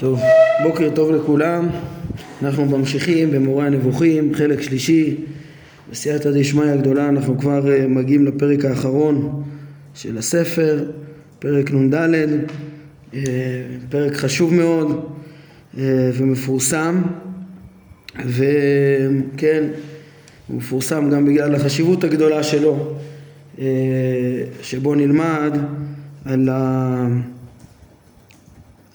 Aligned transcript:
טוב, 0.00 0.20
בוקר 0.62 0.90
טוב 0.94 1.10
לכולם, 1.10 1.68
אנחנו 2.42 2.64
ממשיכים 2.64 3.30
במורה 3.30 3.66
הנבוכים, 3.66 4.34
חלק 4.34 4.60
שלישי, 4.60 5.16
בסייעתא 5.90 6.30
דשמיא 6.30 6.64
הגדולה 6.64 7.08
אנחנו 7.08 7.38
כבר 7.38 7.72
אה, 7.72 7.86
מגיעים 7.86 8.26
לפרק 8.26 8.64
האחרון 8.64 9.42
של 9.94 10.18
הספר, 10.18 10.84
פרק 11.38 11.70
נ"ד, 11.70 11.94
אה, 13.14 13.20
פרק 13.88 14.14
חשוב 14.14 14.54
מאוד 14.54 15.06
אה, 15.78 16.10
ומפורסם, 16.14 17.02
וכן, 18.26 19.64
הוא 20.48 20.56
מפורסם 20.56 21.10
גם 21.10 21.24
בגלל 21.24 21.54
החשיבות 21.54 22.04
הגדולה 22.04 22.42
שלו, 22.42 22.94
שבו 24.62 24.94
נלמד 24.94 25.58
על 26.24 26.48
ה... 26.48 27.06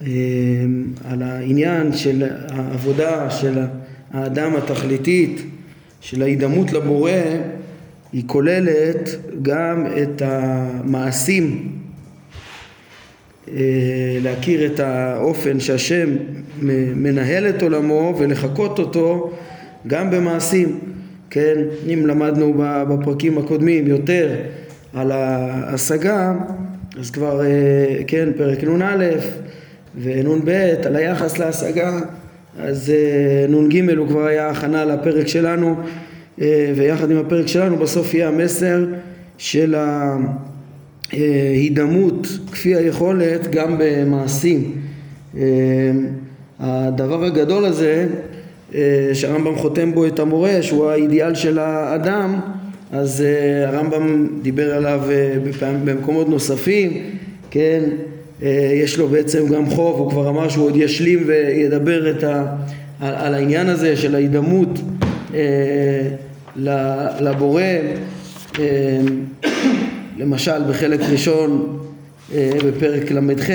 אמ, 0.06 0.84
על 1.05 1.22
העניין 1.22 1.94
של 1.94 2.23
העבודה 2.50 3.30
של 3.30 3.59
האדם 4.14 4.55
התכליתית, 4.55 5.41
של 6.02 6.22
ההידמות 6.22 6.73
לבורא, 6.73 7.12
היא 8.14 8.23
כוללת 8.28 9.09
גם 9.41 9.86
את 10.02 10.22
המעשים, 10.26 11.72
אה, 13.52 14.18
להכיר 14.22 14.66
את 14.66 14.80
האופן 14.80 15.59
שהשם 15.59 16.09
מנהל 16.95 17.50
את 17.50 17.62
עולמו 17.62 18.16
ולחקות 18.17 18.80
אותו 18.80 19.34
גם 19.88 20.12
במעשים, 20.12 20.80
כן, 21.30 21.58
אם 21.94 22.08
למדנו 22.08 22.53
בפרקים 22.90 23.38
הקודמים 23.38 23.88
יותר 23.88 24.36
על 24.94 25.12
ההשגה, 25.12 26.34
אז 27.00 27.12
כבר, 27.12 27.42
אה, 27.45 28.03
כן, 28.08 28.30
פרק 28.38 28.64
נ"א 28.64 29.03
ונ"ב 30.02 30.49
על 30.85 30.95
היחס 30.95 31.38
להשגה, 31.38 31.99
אז 32.59 32.89
אה, 32.89 33.47
נ"ג 33.47 33.89
הוא 33.97 34.08
כבר 34.08 34.25
היה 34.25 34.50
הכנה 34.50 34.86
לפרק 34.86 35.28
שלנו, 35.28 35.75
אה, 36.42 36.73
ויחד 36.75 37.11
עם 37.11 37.17
הפרק 37.17 37.47
שלנו 37.47 37.78
בסוף 37.78 38.14
יהיה 38.14 38.28
המסר 38.28 38.86
של 39.38 39.75
ההידמות 41.11 42.28
כפי 42.52 42.75
היכולת 42.75 43.52
גם 43.52 43.75
במעשים. 43.80 44.72
אה, 45.38 45.44
הדבר 46.59 47.23
הגדול 47.23 47.66
הזה 47.66 48.08
שהרמב"ם 49.14 49.55
חותם 49.55 49.94
בו 49.94 50.05
את 50.05 50.20
המורה 50.20 50.61
שהוא 50.61 50.89
האידיאל 50.89 51.36
של 51.36 51.59
האדם 51.59 52.39
אז 52.92 53.23
הרמב"ם 53.67 54.27
דיבר 54.42 54.75
עליו 54.75 55.02
במקומות 55.86 56.30
נוספים, 56.30 57.03
כן, 57.52 57.83
אה, 57.83 58.14
יש 58.41 58.97
לו 58.97 59.08
בעצם 59.08 59.47
גם 59.47 59.69
חוב, 59.69 60.00
הוא 60.00 60.11
כבר 60.11 60.30
אמר 60.30 60.50
שהוא 60.50 60.66
עוד 60.66 60.75
ישלים 60.75 61.23
וידבר 61.28 62.09
את 62.11 62.23
ה, 62.23 62.45
על, 63.00 63.16
על 63.16 63.33
העניין 63.33 63.69
הזה 63.69 63.97
של 63.97 64.16
ההידמות 64.16 64.80
אה, 65.33 66.09
לבורא, 67.19 67.61
אה, 68.59 69.00
למשל 70.17 70.64
בחלק 70.69 71.00
ראשון 71.00 71.80
אה, 72.33 72.52
בפרק 72.66 73.11
ל"ח, 73.11 73.50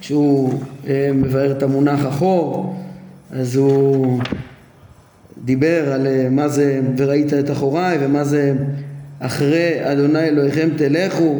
כשהוא 0.00 0.60
אה, 0.88 1.10
מבאר 1.14 1.52
את 1.52 1.62
המונח 1.62 2.04
החוב, 2.04 2.74
אז 3.30 3.56
הוא 3.56 4.20
דיבר 5.44 5.92
על 5.92 6.06
אה, 6.06 6.28
מה 6.30 6.48
זה 6.48 6.80
וראית 6.96 7.34
את 7.34 7.50
אחוריי 7.50 7.98
ומה 8.00 8.24
זה 8.24 8.52
אחרי 9.18 9.92
אדוני 9.92 10.28
אלוהיכם 10.28 10.68
תלכו 10.76 11.38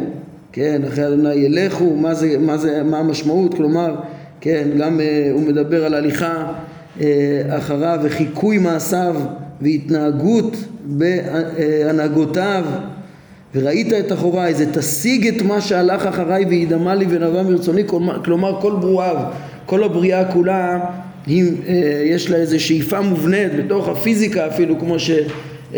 כן, 0.53 0.81
אחרי 0.87 1.07
אדוני 1.07 1.33
ילכו, 1.33 1.95
מה, 1.95 2.13
זה, 2.13 2.37
מה, 2.37 2.57
זה, 2.57 2.83
מה 2.83 2.97
המשמעות, 2.97 3.53
כלומר, 3.53 3.95
כן, 4.41 4.67
גם 4.77 4.99
uh, 4.99 5.33
הוא 5.33 5.41
מדבר 5.41 5.85
על 5.85 5.93
הליכה 5.93 6.51
uh, 6.97 7.01
אחריו 7.49 7.99
וחיקוי 8.03 8.57
מעשיו 8.57 9.15
והתנהגות 9.61 10.55
בהנהגותיו. 10.85 12.65
וראית 13.55 13.93
את 13.93 14.11
אחוריי, 14.11 14.53
זה 14.53 14.73
תשיג 14.73 15.27
את 15.27 15.41
מה 15.41 15.61
שהלך 15.61 16.05
אחריי 16.05 16.45
וידמה 16.45 16.95
לי 16.95 17.05
ונבע 17.09 17.43
מרצוני, 17.43 17.83
כלומר 18.23 18.61
כל 18.61 18.75
ברואיו, 18.81 19.17
כל 19.65 19.83
הבריאה 19.83 20.31
כולה, 20.31 20.79
היא, 21.27 21.51
uh, 21.51 21.69
יש 22.05 22.29
לה 22.29 22.37
איזו 22.37 22.59
שאיפה 22.59 23.01
מובנית 23.01 23.51
בתוך 23.55 23.89
הפיזיקה 23.89 24.47
אפילו, 24.47 24.79
כמו 24.79 24.99
ש... 24.99 25.11
Uh, 25.71 25.75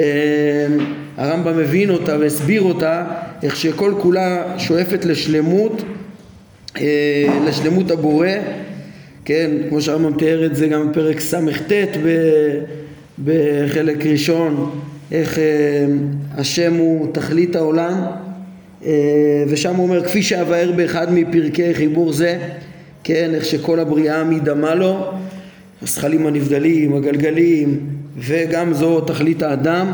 הרמב"ם 1.18 1.58
מבין 1.58 1.90
אותה 1.90 2.18
והסביר 2.20 2.62
אותה, 2.62 3.06
איך 3.44 3.56
שכל 3.56 3.94
כולה 4.02 4.44
שואפת 4.58 5.06
לשלמות, 5.06 5.84
אה, 6.78 7.40
לשלמות 7.48 7.92
הבורא, 7.92 8.28
כן, 9.26 9.52
כמו 9.70 9.82
שהרמב"ם 9.82 10.18
תיאר 10.18 10.46
את 10.46 10.56
זה 10.56 10.68
גם 10.68 10.92
בפרק 10.92 11.20
ס"ט 11.20 11.74
בחלק 13.26 14.06
ראשון, 14.06 14.80
איך 15.12 15.40
אה, 15.40 15.44
השם 16.38 16.74
הוא 16.74 17.14
תכלית 17.14 17.56
העולם, 17.56 18.06
אה, 18.86 19.44
ושם 19.48 19.76
הוא 19.76 19.84
אומר 19.84 20.04
כפי 20.04 20.24
שאבאר 20.24 20.72
באחד 20.76 21.14
מפרקי 21.14 21.74
חיבור 21.74 22.14
זה, 22.14 22.38
כן, 23.04 23.32
איך 23.34 23.46
שכל 23.46 23.80
הבריאה 23.80 24.24
מדמה 24.24 24.76
לו, 24.76 25.12
הזכלים 25.82 26.28
הנבדלים, 26.28 26.96
הגלגלים, 26.96 27.80
וגם 28.18 28.74
זו 28.74 29.02
תכלית 29.02 29.44
האדם, 29.44 29.92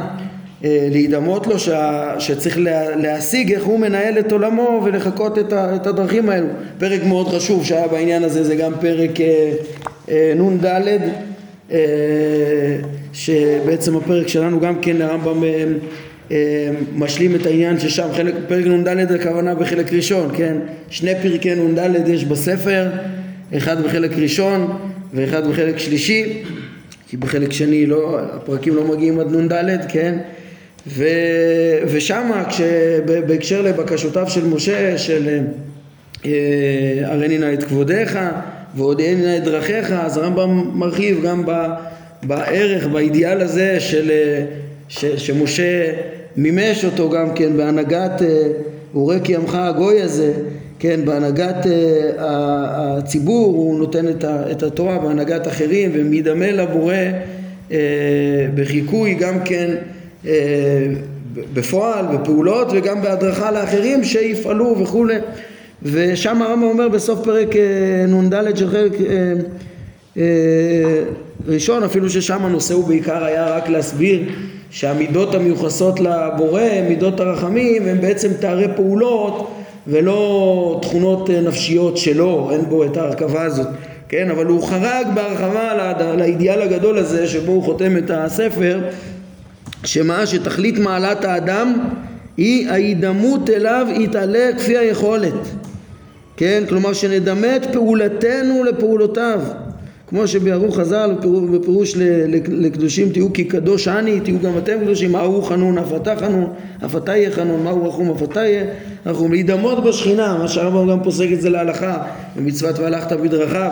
להידמות 0.64 1.48
לו 1.48 1.60
שה, 1.60 2.14
שצריך 2.20 2.58
לה, 2.58 2.96
להשיג 2.96 3.54
איך 3.54 3.64
הוא 3.64 3.80
מנהל 3.80 4.20
את 4.20 4.32
עולמו 4.32 4.82
ולחקות 4.86 5.40
את, 5.40 5.54
את 5.54 5.88
הדרכים 5.88 6.30
האלו. 6.30 6.48
פרק 6.78 7.04
מאוד 7.04 7.28
חשוב 7.28 7.66
שהיה 7.66 7.88
בעניין 7.88 8.24
הזה 8.24 8.44
זה 8.44 8.56
גם 8.56 8.74
פרק 8.82 9.22
אה, 9.22 9.52
אה, 10.10 10.34
נ"ד 10.36 10.66
אה, 11.72 11.78
שבעצם 13.14 13.98
הפרק 13.98 14.28
שלנו 14.28 14.60
גם 14.60 14.82
כן 14.82 15.02
הרמב"ם 15.02 15.44
אה, 15.44 15.64
אה, 16.32 16.70
משלים 16.96 17.36
את 17.36 17.46
העניין 17.46 17.80
ששם 17.80 18.08
חלק, 18.14 18.34
פרק 18.48 18.66
נ"ד 18.66 19.12
הכוונה 19.12 19.56
בחלק 19.56 19.94
ראשון, 19.94 20.32
כן? 20.38 20.58
שני 20.90 21.12
פרקי 21.22 21.56
נ"ד 21.56 22.08
יש 22.08 22.26
בספר, 22.26 22.88
אחד 23.58 23.84
בחלק 23.84 24.12
ראשון 24.18 24.78
ואחד 25.14 25.48
בחלק 25.48 25.78
שלישי 25.78 26.44
כי 27.10 27.18
בחלק 27.18 27.52
שני 27.52 27.86
לא, 27.86 28.20
הפרקים 28.20 28.76
לא 28.76 28.84
מגיעים 28.84 29.20
עד 29.20 29.36
נ"ד, 29.36 29.80
כן? 29.88 30.18
ו, 30.88 31.08
ושמה 31.88 32.44
בהקשר 33.28 33.62
לבקשותיו 33.62 34.30
של 34.30 34.48
משה 34.48 34.98
של 34.98 35.40
אה, 36.26 36.32
הריני 37.04 37.38
נא 37.38 37.54
את 37.54 37.64
כבודיך 37.64 38.20
ועודני 38.76 39.16
נא 39.16 39.38
את 39.38 39.44
דרכיך 39.44 39.92
אז 39.92 40.18
הרמב"ם 40.18 40.72
מרחיב 40.74 41.24
גם 41.24 41.46
ב, 41.46 41.52
בערך 42.24 42.88
באידיאל 42.88 43.42
הזה 43.42 43.80
של, 43.80 44.12
אה, 44.12 44.46
ש, 44.88 45.06
שמשה 45.06 45.92
מימש 46.38 46.86
אותו 46.86 47.10
גם 47.10 47.34
כן 47.34 47.58
בהנהגת 47.58 48.22
אורי 48.96 49.20
כי 49.24 49.36
הגוי 49.54 50.02
הזה 50.02 50.34
כן 50.80 51.00
בהנהגת 51.06 51.66
הציבור 52.18 53.56
הוא 53.56 53.80
נותן 53.80 54.06
את 54.52 54.64
התורה 54.64 55.00
בהנהגת 55.00 55.48
אחרים 55.48 55.92
ומדמה 55.94 56.52
לבורא 56.52 56.96
בחיקוי 58.56 59.14
גם 59.14 59.44
כן 59.46 59.70
אה, 59.70 59.99
בפועל, 61.54 62.06
בפעולות 62.06 62.68
וגם 62.74 63.02
בהדרכה 63.02 63.52
לאחרים 63.52 64.04
שיפעלו 64.04 64.76
וכולי 64.80 65.16
ושם 65.84 66.42
הרמב"ם 66.42 66.64
אומר 66.64 66.90
בסוף 66.90 67.20
פרק 67.24 67.56
אה, 67.56 68.06
נ"ד 68.08 68.58
של 68.58 68.70
חלק 68.70 68.94
אה, 70.18 70.24
ראשון 71.48 71.84
אפילו 71.84 72.10
ששם 72.10 72.46
הנושא 72.46 72.74
הוא 72.74 72.88
בעיקר 72.88 73.24
היה 73.24 73.50
רק 73.50 73.70
להסביר 73.70 74.22
שהמידות 74.70 75.36
המיוחסות 75.36 76.00
לבורא 76.00 76.62
מידות 76.90 77.20
הרחמים 77.20 77.88
הם 77.88 78.02
בעצם 78.02 78.30
תארי 78.40 78.68
פעולות 78.76 79.52
ולא 79.88 80.80
תכונות 80.82 81.30
נפשיות 81.30 81.98
שלו, 81.98 82.50
אין 82.52 82.66
בו 82.66 82.84
את 82.84 82.98
ההרכבה 82.98 83.42
הזאת, 83.42 83.68
כן? 84.10 84.30
אבל 84.32 84.46
הוא 84.46 84.64
חרג 84.64 85.08
בהרחבה 85.16 85.94
לאידיאל 86.18 86.62
הגדול 86.62 86.98
הזה 86.98 87.28
שבו 87.28 87.52
הוא 87.52 87.64
חותם 87.64 87.98
את 87.98 88.12
הספר 88.14 88.80
שמה 89.84 90.26
שתכלית 90.26 90.78
מעלת 90.78 91.26
האדם 91.26 91.74
היא 92.38 92.70
ההידמות 92.70 93.50
אליו 93.50 93.88
יתעלה 94.00 94.50
כפי 94.58 94.78
היכולת 94.78 95.34
כן? 96.38 96.64
כלומר 96.70 96.94
שנדמה 96.94 97.56
את 97.56 97.66
פעולתנו 97.74 98.64
לפעולותיו 98.64 99.42
כמו 100.08 100.28
שביארו 100.28 100.72
חז"ל 100.72 101.16
בפירוש 101.52 101.94
לקדושים 102.48 103.10
תהיו 103.10 103.34
כי 103.34 103.44
קדוש 103.44 103.88
אני 103.88 104.20
תהיו 104.20 104.40
גם 104.40 104.58
אתם 104.58 104.74
קדושים 104.82 105.12
מהו 105.12 105.42
חנון 105.42 105.78
אף 105.78 105.94
אתה 105.96 106.16
חנון 106.16 106.54
אף 106.86 106.96
אתה 106.96 107.16
יהיה 107.16 107.32
חנון 107.32 107.64
מהו 107.64 107.90
רחום 107.90 108.12
אף 108.12 108.24
אתה 108.24 108.40
יהיה 108.40 108.64
רחום 109.06 109.32
להידמות 109.32 109.84
בשכינה 109.84 110.38
מה 110.38 110.48
שהרמב"ם 110.48 110.90
גם 110.92 111.04
פוסק 111.04 111.28
את 111.34 111.42
זה 111.42 111.50
להלכה 111.50 111.98
במצוות 112.36 112.80
והלכת 112.80 113.12
בדרכיו 113.12 113.72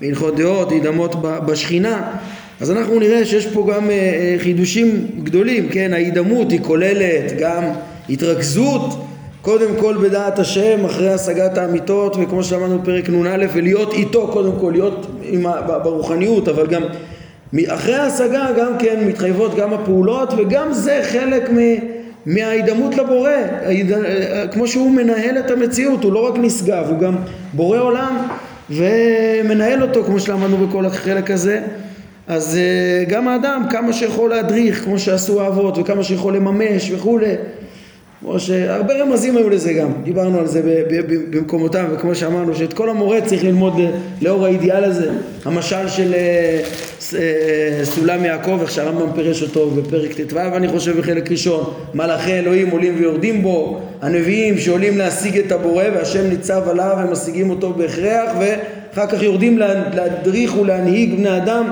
בהלכות 0.00 0.36
דעות 0.36 0.70
להידמות 0.70 1.14
בשכינה 1.22 2.10
אז 2.60 2.70
אנחנו 2.70 2.98
נראה 2.98 3.24
שיש 3.24 3.46
פה 3.46 3.68
גם 3.74 3.90
אה, 3.90 3.94
אה, 3.94 4.36
חידושים 4.38 5.06
גדולים, 5.22 5.68
כן, 5.68 5.92
ההידמות 5.92 6.50
היא 6.50 6.60
כוללת 6.62 7.38
גם 7.38 7.64
התרכזות 8.10 9.04
קודם 9.42 9.76
כל 9.80 9.96
בדעת 10.02 10.38
השם, 10.38 10.84
אחרי 10.84 11.12
השגת 11.12 11.58
האמיתות, 11.58 12.16
וכמו 12.20 12.44
שאמרנו 12.44 12.78
בפרק 12.78 13.08
נ"א, 13.08 13.46
ולהיות 13.54 13.92
איתו 13.92 14.28
קודם 14.32 14.52
כל, 14.60 14.70
להיות 14.72 15.06
ה, 15.46 15.78
ברוחניות, 15.78 16.48
אבל 16.48 16.66
גם 16.66 16.82
אחרי 17.66 17.94
ההשגה 17.94 18.46
גם 18.58 18.78
כן 18.78 19.04
מתחייבות 19.06 19.56
גם 19.56 19.72
הפעולות, 19.72 20.32
וגם 20.38 20.72
זה 20.72 21.00
חלק 21.12 21.50
מ... 21.50 21.56
מההידמות 22.26 22.96
לבורא, 22.96 23.30
כמו 24.52 24.68
שהוא 24.68 24.90
מנהל 24.90 25.38
את 25.38 25.50
המציאות, 25.50 26.04
הוא 26.04 26.12
לא 26.12 26.28
רק 26.28 26.34
נשגב, 26.38 26.84
הוא 26.88 26.98
גם 26.98 27.16
בורא 27.52 27.78
עולם 27.78 28.28
ומנהל 28.70 29.82
אותו, 29.82 30.04
כמו 30.04 30.20
שלמדנו 30.20 30.66
בכל 30.66 30.86
החלק 30.86 31.30
הזה. 31.30 31.60
אז 32.28 32.56
אה, 32.56 33.04
גם 33.04 33.28
האדם, 33.28 33.62
כמה 33.70 33.92
שיכול 33.92 34.30
להדריך, 34.30 34.84
כמו 34.84 34.98
שעשו 34.98 35.40
האבות, 35.40 35.78
וכמה 35.78 36.04
שיכול 36.04 36.36
לממש 36.36 36.90
וכולי, 36.90 37.34
כמו 38.20 38.40
שהרבה 38.40 39.02
רמזים 39.02 39.36
היו 39.36 39.50
לזה 39.50 39.72
גם, 39.72 39.92
דיברנו 40.02 40.38
על 40.38 40.46
זה 40.46 40.82
במקומותם, 41.30 41.84
וכמו 41.92 42.14
שאמרנו 42.14 42.54
שאת 42.54 42.72
כל 42.72 42.90
המורה 42.90 43.20
צריך 43.20 43.44
ללמוד 43.44 43.80
אה, 43.80 43.90
לאור 44.22 44.44
האידיאל 44.44 44.84
הזה. 44.84 45.10
המשל 45.44 45.88
של 45.88 46.14
אה, 46.14 46.60
סולם 47.84 48.24
יעקב, 48.24 48.58
איך 48.60 48.70
שהרמב"ם 48.70 49.12
פירש 49.14 49.42
אותו 49.42 49.70
בפרק 49.70 50.12
ט"ו, 50.12 50.38
אני 50.38 50.68
חושב 50.68 50.98
בחלק 50.98 51.30
ראשון, 51.30 51.72
מלאכי 51.94 52.32
אלוהים 52.32 52.70
עולים 52.70 52.94
ויורדים 52.98 53.42
בו, 53.42 53.80
הנביאים 54.02 54.58
שעולים 54.58 54.98
להשיג 54.98 55.38
את 55.38 55.52
הבורא 55.52 55.84
והשם 55.94 56.28
ניצב 56.28 56.68
עליו 56.68 56.96
ומשיגים 57.08 57.50
אותו 57.50 57.72
בהכרח, 57.72 58.30
ואחר 58.40 59.06
כך 59.06 59.22
יורדים 59.22 59.58
להדריך 59.58 60.58
ולהנהיג 60.58 61.14
בני 61.14 61.36
אדם 61.36 61.70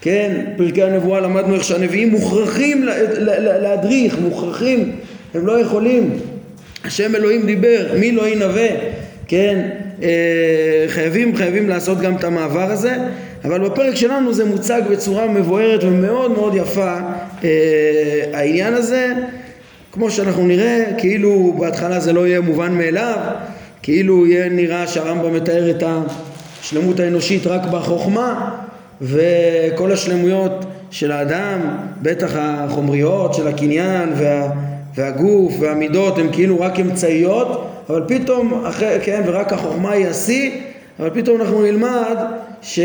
כן, 0.00 0.44
פרקי 0.56 0.82
הנבואה 0.82 1.20
למדנו 1.20 1.54
איך 1.54 1.64
שהנביאים 1.64 2.10
מוכרחים 2.10 2.84
להדריך, 3.62 4.18
מוכרחים 4.18 4.92
הם 5.34 5.46
לא 5.46 5.60
יכולים. 5.60 6.10
השם 6.84 7.14
אלוהים 7.14 7.46
דיבר, 7.46 7.86
מי 7.98 8.12
לא 8.12 8.28
ינבא? 8.28 8.68
כן, 9.28 9.68
אה, 10.02 10.84
חייבים, 10.88 11.36
חייבים 11.36 11.68
לעשות 11.68 12.00
גם 12.00 12.16
את 12.16 12.24
המעבר 12.24 12.70
הזה, 12.70 12.96
אבל 13.44 13.68
בפרק 13.68 13.94
שלנו 13.94 14.34
זה 14.34 14.44
מוצג 14.44 14.82
בצורה 14.90 15.26
מבוארת 15.26 15.84
ומאוד 15.84 16.32
מאוד 16.32 16.54
יפה 16.54 16.96
אה, 17.44 17.50
העניין 18.32 18.74
הזה, 18.74 19.12
כמו 19.92 20.10
שאנחנו 20.10 20.46
נראה, 20.46 20.84
כאילו 20.98 21.54
בהתחלה 21.58 22.00
זה 22.00 22.12
לא 22.12 22.26
יהיה 22.26 22.40
מובן 22.40 22.72
מאליו, 22.72 23.18
כאילו 23.82 24.26
יהיה 24.26 24.48
נראה 24.48 24.86
שהרמב"ם 24.86 25.34
מתאר 25.34 25.70
את 25.70 25.82
השלמות 26.62 27.00
האנושית 27.00 27.46
רק 27.46 27.62
בחוכמה, 27.70 28.56
וכל 29.02 29.92
השלמויות 29.92 30.64
של 30.90 31.12
האדם, 31.12 31.60
בטח 32.02 32.32
החומריות 32.36 33.34
של 33.34 33.48
הקניין 33.48 34.08
וה... 34.16 34.50
והגוף 34.94 35.54
והמידות 35.60 36.18
הם 36.18 36.28
כאילו 36.32 36.60
רק 36.60 36.80
אמצעיות, 36.80 37.66
אבל 37.90 38.02
פתאום, 38.08 38.64
אחרי, 38.64 38.98
כן, 39.02 39.22
ורק 39.26 39.52
החוכמה 39.52 39.92
היא 39.92 40.06
השיא, 40.06 40.50
אבל 41.00 41.10
פתאום 41.10 41.40
אנחנו 41.40 41.62
נלמד 41.62 42.16
ש, 42.62 42.80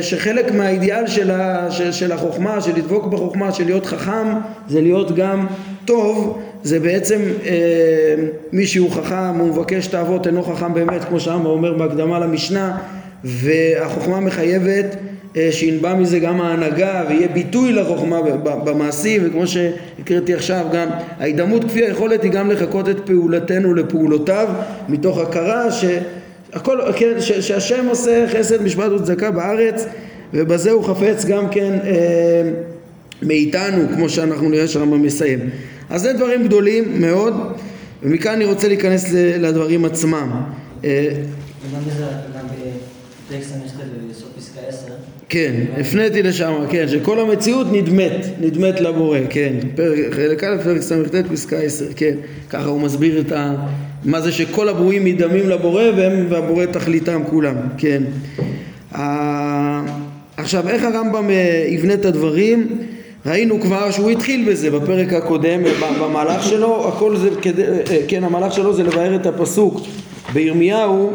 שחלק 0.00 0.52
מהאידיאל 0.52 1.06
של, 1.06 1.30
ה, 1.30 1.70
של, 1.70 1.92
של 1.92 2.12
החוכמה, 2.12 2.60
של 2.60 2.76
לדבוק 2.76 3.06
בחוכמה, 3.06 3.52
של 3.52 3.64
להיות 3.64 3.86
חכם, 3.86 4.28
זה 4.68 4.80
להיות 4.80 5.16
גם 5.16 5.46
טוב, 5.84 6.42
זה 6.62 6.80
בעצם 6.80 7.20
אה, 7.44 8.14
מי 8.52 8.66
שהוא 8.66 8.90
חכם, 8.90 9.38
הוא 9.38 9.48
מבקש 9.48 9.86
את 9.86 9.94
האבות, 9.94 10.26
אינו 10.26 10.42
חכם 10.42 10.74
באמת, 10.74 11.04
כמו 11.04 11.20
שהרמב"ם 11.20 11.46
אומר 11.46 11.72
בהקדמה 11.72 12.18
למשנה, 12.18 12.78
והחוכמה 13.24 14.20
מחייבת 14.20 14.96
שינבע 15.50 15.94
מזה 15.94 16.18
גם 16.18 16.40
ההנהגה 16.40 17.04
ויהיה 17.08 17.28
ביטוי 17.28 17.72
לחוכמה 17.72 18.20
במעשים 18.42 19.22
וכמו 19.24 19.46
שהקראתי 19.46 20.34
עכשיו 20.34 20.66
גם 20.72 20.88
ההידמות 21.18 21.64
כפי 21.64 21.84
היכולת 21.84 22.22
היא 22.22 22.30
גם 22.30 22.50
לחקות 22.50 22.88
את 22.88 22.96
פעולתנו 23.06 23.74
לפעולותיו 23.74 24.48
מתוך 24.88 25.18
הכרה 25.18 25.70
שהכל, 25.70 26.78
כן, 26.96 27.20
ש, 27.20 27.32
שהשם 27.32 27.86
עושה 27.88 28.26
חסד 28.28 28.62
משפט 28.62 28.90
וצדקה 28.90 29.30
בארץ 29.30 29.86
ובזה 30.34 30.70
הוא 30.70 30.84
חפץ 30.84 31.24
גם 31.24 31.48
כן 31.48 31.78
אה, 31.84 32.50
מאיתנו 33.22 33.88
כמו 33.94 34.08
שאנחנו 34.08 34.48
נראה 34.48 34.68
שהרמב"ם 34.68 35.02
מסיים. 35.02 35.50
אז 35.90 36.02
זה 36.02 36.12
דברים 36.12 36.44
גדולים 36.44 37.00
מאוד 37.00 37.34
ומכאן 38.02 38.32
אני 38.32 38.44
רוצה 38.44 38.68
להיכנס 38.68 39.12
לדברים 39.12 39.84
עצמם 39.84 40.30
כן, 45.28 45.52
הפניתי 45.80 46.22
לשם, 46.22 46.52
כן, 46.70 46.88
שכל 46.88 47.20
המציאות 47.20 47.66
נדמת, 47.72 48.26
נדמת 48.40 48.80
לבורא, 48.80 49.18
כן, 49.30 49.54
חלק 50.10 50.44
א', 50.44 50.56
פרק 50.64 50.80
ס"ט, 50.80 51.14
פסקה 51.32 51.56
10, 51.56 51.84
כן, 51.96 52.14
ככה 52.50 52.68
הוא 52.68 52.80
מסביר 52.80 53.20
את 53.20 53.32
ה... 53.32 53.54
מה 54.04 54.20
זה 54.20 54.32
שכל 54.32 54.68
הברואים 54.68 55.06
נדמים 55.06 55.48
לבורא 55.48 55.82
והם 55.96 56.26
והבורא 56.28 56.66
תכליתם 56.66 57.22
כולם, 57.30 57.56
כן. 57.78 58.02
עכשיו, 60.36 60.68
איך 60.68 60.84
הרמב"ם 60.84 61.30
אה, 61.30 61.64
יבנה 61.68 61.94
את 61.94 62.04
הדברים? 62.04 62.78
ראינו 63.26 63.60
כבר 63.60 63.90
שהוא 63.90 64.10
התחיל 64.10 64.50
בזה 64.50 64.70
בפרק 64.70 65.12
הקודם, 65.12 65.60
במהלך 66.00 66.42
שלו, 66.42 66.88
הכל 66.88 67.16
זה, 67.16 67.28
כדי, 67.42 67.62
אה, 67.62 67.98
כן, 68.08 68.24
המהלך 68.24 68.52
שלו 68.52 68.74
זה 68.74 68.82
לבאר 68.82 69.16
את 69.16 69.26
הפסוק 69.26 69.80
בירמיהו 70.32 71.12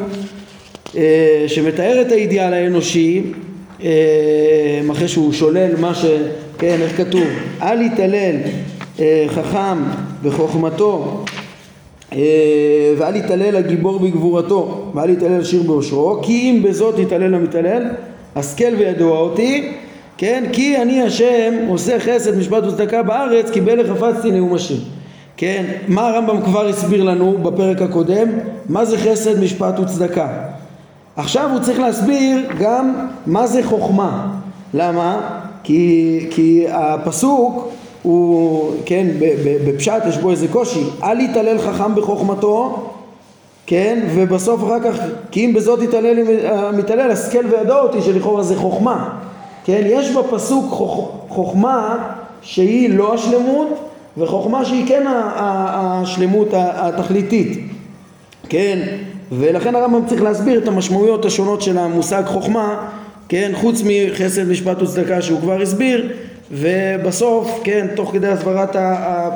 שמתאר 1.48 2.02
את 2.02 2.12
האידיאל 2.12 2.54
האנושי 2.54 3.24
אה, 3.84 4.82
אחרי 4.92 5.08
שהוא 5.08 5.34
שולל 5.34 5.76
מה 5.80 5.96
ש... 5.96 6.06
כן, 6.58 6.78
איך 6.82 6.98
כתוב? 6.98 7.24
אל 7.62 7.82
יתעלל 7.82 8.36
אה, 9.00 9.26
חכם 9.28 9.78
בחוכמתו 10.24 11.24
ואל 12.98 13.16
יתעלל 13.16 13.56
הגיבור 13.56 14.00
בגבורתו 14.00 14.92
ואל 14.96 15.10
יתעלל 15.10 15.44
שיר 15.44 15.64
באושרו 15.64 16.20
כי 16.22 16.34
אם 16.34 16.64
בזאת 16.64 17.00
יתעלל 17.00 17.36
המתעלל 17.36 17.84
השכל 18.36 18.76
וידוע 18.78 19.20
אותי 19.20 19.72
כן? 20.18 20.44
כי 20.54 20.82
אני 20.82 21.02
השם 21.02 21.54
עושה 21.68 22.00
חסד 22.00 22.38
משפט 22.38 22.64
וצדקה 22.64 23.04
בארץ 23.04 23.50
כי 23.50 23.62
באלה 23.62 23.94
חפצתי 23.94 24.32
נאום 24.32 24.54
השם. 24.54 24.76
כן? 25.38 25.66
מה 25.88 26.08
הרמב"ם 26.08 26.42
כבר 26.42 26.68
הסביר 26.68 27.04
לנו 27.04 27.38
בפרק 27.38 27.82
הקודם? 27.82 28.28
מה 28.70 28.86
זה 28.86 28.98
חסד 28.98 29.44
משפט 29.44 29.80
וצדקה 29.80 30.28
עכשיו 31.18 31.50
הוא 31.52 31.60
צריך 31.60 31.80
להסביר 31.80 32.48
גם 32.60 33.08
מה 33.26 33.48
זה 33.48 33.64
חוכמה. 33.64 34.28
למה? 34.74 35.40
כי, 35.64 36.20
כי 36.32 36.66
הפסוק 36.70 37.70
הוא, 38.02 38.72
כן, 38.86 39.08
בפשט 39.66 40.04
יש 40.10 40.18
בו 40.18 40.32
איזה 40.32 40.48
קושי, 40.48 40.84
אל 41.04 41.20
יתעלל 41.20 41.58
חכם 41.58 41.96
בחוכמתו, 41.96 42.90
כן, 43.66 44.08
ובסוף 44.16 44.64
אחר 44.64 44.80
כך, 44.80 45.00
כי 45.32 45.46
אם 45.46 45.54
בזאת 45.54 45.82
יתעלל 45.82 46.18
המתעלל, 46.46 47.12
השכל 47.12 47.46
וידע 47.46 47.80
אותי 47.80 48.02
שלכאורה 48.02 48.44
זה 48.44 48.56
חוכמה, 48.56 49.10
כן, 49.66 49.82
יש 49.86 50.12
בפסוק 50.12 50.66
חוכמה 51.30 51.98
שהיא 52.42 52.90
לא 52.90 53.14
השלמות, 53.14 53.68
וחוכמה 54.18 54.66
שהיא 54.66 54.88
כן 54.88 55.06
השלמות 55.08 56.48
התכליתית, 56.54 57.60
כן, 58.50 58.98
ולכן 59.32 59.76
הרמב"ם 59.76 60.06
צריך 60.08 60.22
להסביר 60.22 60.60
את 60.60 60.68
המשמעויות 60.68 61.26
השונות 61.26 61.62
של 61.62 61.78
המושג 61.78 62.24
חוכמה, 62.26 62.88
כן, 63.30 63.52
חוץ 63.56 63.82
מחסד 63.86 64.50
משפט 64.50 64.82
וצדקה 64.82 65.22
שהוא 65.22 65.40
כבר 65.42 65.62
הסביר, 65.62 66.12
ובסוף, 66.52 67.60
כן, 67.64 67.88
תוך 67.96 68.12
כדי 68.14 68.28
הסברת, 68.28 68.76
ה... 68.76 69.30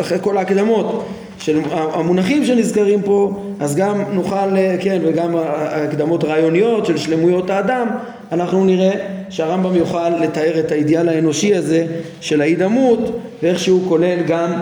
אחרי 0.00 0.18
כל 0.20 0.38
ההקדמות 0.38 1.04
של 1.38 1.60
המונחים 1.70 2.44
שנזכרים 2.44 3.02
פה, 3.02 3.32
אז 3.60 3.76
גם 3.76 4.02
נוכל, 4.12 4.56
כן, 4.80 5.00
וגם 5.04 5.34
הקדמות 5.36 6.24
רעיוניות 6.24 6.86
של 6.86 6.96
שלמויות 6.96 7.50
האדם, 7.50 7.86
אנחנו 8.32 8.64
נראה 8.64 8.92
שהרמב"ם 9.30 9.76
יוכל 9.76 10.08
לתאר 10.08 10.58
את 10.58 10.72
האידיאל 10.72 11.08
האנושי 11.08 11.54
הזה 11.54 11.86
של 12.20 12.40
ההידמות, 12.40 13.18
ואיך 13.42 13.58
שהוא 13.58 13.88
כולל 13.88 14.22
גם 14.22 14.52
אה, 14.52 14.58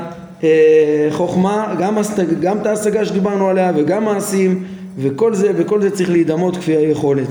חוכמה, 1.10 1.74
גם, 1.78 1.98
גם 2.40 2.58
את 2.58 2.66
ההשגה 2.66 3.04
שדיברנו 3.04 3.48
עליה 3.48 3.72
וגם 3.76 4.04
מעשים 4.04 4.64
וכל 4.98 5.34
זה, 5.34 5.50
וכל 5.56 5.82
זה 5.82 5.90
צריך 5.90 6.10
להידמות 6.10 6.56
כפי 6.56 6.76
היכולת. 6.76 7.28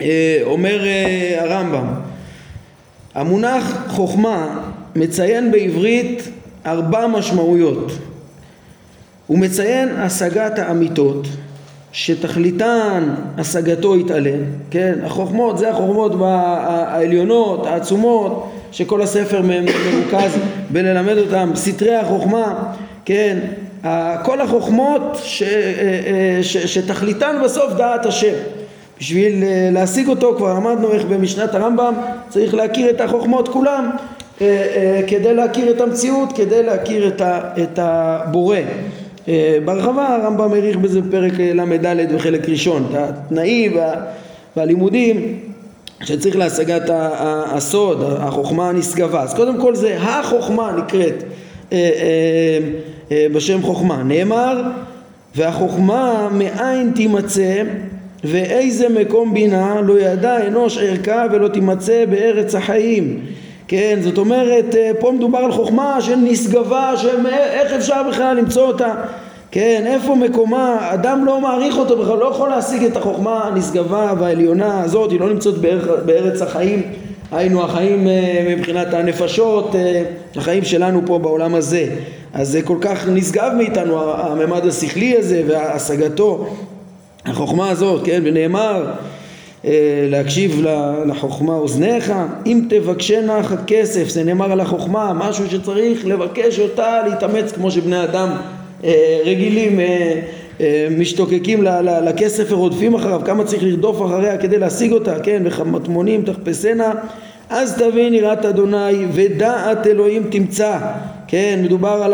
אה, 0.00 0.40
אומר 0.42 0.86
אה, 0.86 1.36
הרמב"ם, 1.40 1.86
המונח 3.14 3.84
חוכמה 3.88 4.60
מציין 4.96 5.50
בעברית 5.52 6.22
ארבע 6.66 7.06
משמעויות. 7.06 7.92
הוא 9.26 9.38
מציין 9.38 9.88
השגת 9.96 10.58
האמיתות 10.58 11.26
שתכליתן 11.92 13.14
השגתו 13.38 13.96
יתעלה, 13.96 14.36
כן? 14.70 14.94
החוכמות 15.04 15.58
זה 15.58 15.70
החוכמות 15.70 16.12
העליונות, 16.20 17.66
העצומות, 17.66 18.50
שכל 18.72 19.02
הספר 19.02 19.42
מרוכז 19.42 20.38
בללמד 20.70 21.18
אותם, 21.18 21.50
סתרי 21.54 21.94
החוכמה, 21.94 22.72
כן, 23.04 23.38
כל 24.22 24.40
החוכמות 24.40 25.02
ש, 25.22 25.42
אה, 25.42 25.48
אה, 25.48 26.42
ש, 26.42 26.56
שתכליתן 26.56 27.36
בסוף 27.44 27.72
דעת 27.72 28.06
השם. 28.06 28.34
בשביל 29.00 29.44
אה, 29.44 29.70
להשיג 29.72 30.08
אותו 30.08 30.34
כבר 30.36 30.54
למדנו 30.54 30.92
איך 30.92 31.04
במשנת 31.04 31.54
הרמב"ם 31.54 31.94
צריך 32.28 32.54
להכיר 32.54 32.90
את 32.90 33.00
החוכמות 33.00 33.48
כולם 33.48 33.90
כדי 35.06 35.34
להכיר 35.34 35.70
את 35.70 35.80
המציאות, 35.80 36.32
כדי 36.32 36.62
להכיר 36.62 37.14
את 37.62 37.78
הבורא. 37.78 38.56
בהרחבה 39.64 40.08
הרמב"ם 40.08 40.52
העריך 40.52 40.76
בזה 40.76 41.00
בפרק 41.00 41.32
ל"ד 41.38 42.14
בחלק 42.14 42.48
ראשון, 42.48 42.88
את 42.90 42.96
התנאים 42.96 43.76
וה, 43.76 43.94
והלימודים 44.56 45.38
שצריך 46.02 46.36
להשגת 46.36 46.82
הסוד, 47.52 48.02
החוכמה 48.18 48.68
הנשגבה. 48.68 49.22
אז 49.22 49.34
קודם 49.34 49.60
כל 49.60 49.74
זה 49.74 49.96
החוכמה 50.00 50.72
נקראת 50.76 51.22
אה, 51.72 51.78
אה, 51.78 52.58
אה, 53.12 53.26
בשם 53.32 53.62
חוכמה. 53.62 54.02
נאמר 54.02 54.62
והחוכמה 55.34 56.28
מאין 56.32 56.92
תימצא 56.94 57.62
ואיזה 58.24 58.88
מקום 58.88 59.34
בינה 59.34 59.80
לא 59.80 60.00
ידע 60.00 60.46
אנוש 60.46 60.78
ערכה 60.78 61.24
ולא 61.32 61.48
תימצא 61.48 62.04
בארץ 62.10 62.54
החיים 62.54 63.20
כן, 63.68 63.98
זאת 64.02 64.18
אומרת, 64.18 64.74
פה 65.00 65.12
מדובר 65.12 65.38
על 65.38 65.52
חוכמה 65.52 66.00
שנשגבה, 66.00 66.92
שאיך 66.96 67.72
אפשר 67.72 68.02
בכלל 68.10 68.36
למצוא 68.36 68.66
אותה 68.66 68.94
כן, 69.50 69.84
איפה 69.86 70.14
מקומה, 70.14 70.88
אדם 70.94 71.24
לא 71.24 71.40
מעריך 71.40 71.76
אותו 71.76 71.98
בכלל, 71.98 72.18
לא 72.18 72.24
יכול 72.24 72.48
להשיג 72.48 72.84
את 72.84 72.96
החוכמה 72.96 73.44
הנשגבה 73.44 74.12
והעליונה 74.18 74.82
הזאת, 74.82 75.10
היא 75.10 75.20
לא 75.20 75.28
נמצאת 75.28 75.54
בארץ 76.06 76.42
החיים, 76.42 76.82
היינו 77.32 77.64
החיים 77.64 78.08
אה, 78.08 78.54
מבחינת 78.56 78.94
הנפשות, 78.94 79.74
אה, 79.74 80.02
החיים 80.36 80.64
שלנו 80.64 81.02
פה 81.06 81.18
בעולם 81.18 81.54
הזה. 81.54 81.86
אז 82.32 82.48
זה 82.48 82.62
כל 82.62 82.76
כך 82.80 83.08
נשגב 83.08 83.52
מאיתנו 83.56 84.12
הממד 84.14 84.66
השכלי 84.66 85.16
הזה 85.18 85.42
והשגתו, 85.48 86.46
החוכמה 87.24 87.70
הזאת, 87.70 88.00
כן, 88.04 88.22
ונאמר 88.24 88.84
אה, 89.64 90.06
להקשיב 90.10 90.64
לחוכמה 91.06 91.54
אוזניך, 91.54 92.12
אם 92.46 92.60
תבקשנה 92.68 93.40
כסף, 93.66 94.08
זה 94.08 94.24
נאמר 94.24 94.52
על 94.52 94.60
החוכמה, 94.60 95.12
משהו 95.12 95.50
שצריך 95.50 96.06
לבקש 96.06 96.58
אותה, 96.58 97.02
להתאמץ 97.08 97.52
כמו 97.52 97.70
שבני 97.70 98.04
אדם 98.04 98.28
רגילים 99.26 99.80
אה, 99.80 100.20
אה, 100.60 100.88
משתוקקים 100.98 101.62
לכסף 102.04 102.52
ורודפים 102.52 102.94
אחריו, 102.94 103.20
כמה 103.24 103.44
צריך 103.44 103.62
לרדוף 103.62 104.02
אחריה 104.02 104.38
כדי 104.38 104.58
להשיג 104.58 104.92
אותה, 104.92 105.20
כן, 105.20 105.42
וחמטמונים 105.44 106.22
תחפשנה, 106.22 106.92
אז 107.50 107.82
תבין 107.82 108.14
יראת 108.14 108.44
אדוני 108.44 109.06
ודעת 109.12 109.86
אלוהים 109.86 110.26
תמצא, 110.30 110.78
כן, 111.26 111.60
מדובר 111.62 112.12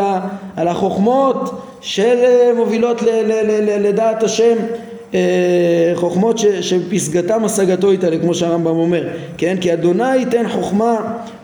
על, 0.57 0.67
החוכמות 0.67 1.61
של 1.81 2.15
מובילות 2.55 3.01
ל, 3.01 3.07
לדעת 3.87 4.23
השם, 4.23 4.55
חוכמות 5.95 6.37
ש, 6.37 6.45
שפסגתם 6.45 7.45
השגתו 7.45 7.93
יתעלה, 7.93 8.17
כמו 8.17 8.33
שהרמב"ם 8.33 8.67
אומר, 8.67 9.07
כן, 9.37 9.57
כי 9.61 9.73
אדוני 9.73 10.15
ייתן 10.15 10.49
חוכמה, 10.49 10.95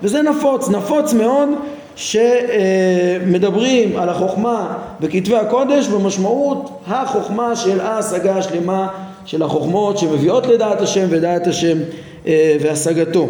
וזה 0.04 0.22
נפוץ, 0.22 0.70
נפוץ 0.70 1.14
מאוד 1.14 1.50
שמדברים 1.96 3.98
על 3.98 4.10
החוכמה 4.10 4.78
בכתבי 5.00 5.36
הקודש 5.36 5.88
במשמעות 5.88 6.82
החוכמה 6.88 7.56
של 7.56 7.80
ההשגה 7.80 8.38
השלמה 8.38 8.88
של 9.26 9.44
החוכמות 9.44 9.98
שמביאות 9.98 10.48
לדעת 10.48 10.82
השם 10.82 11.06
ודעת 11.10 11.48
השם 11.48 11.78
אה, 12.28 12.58
והשגתו. 12.62 13.28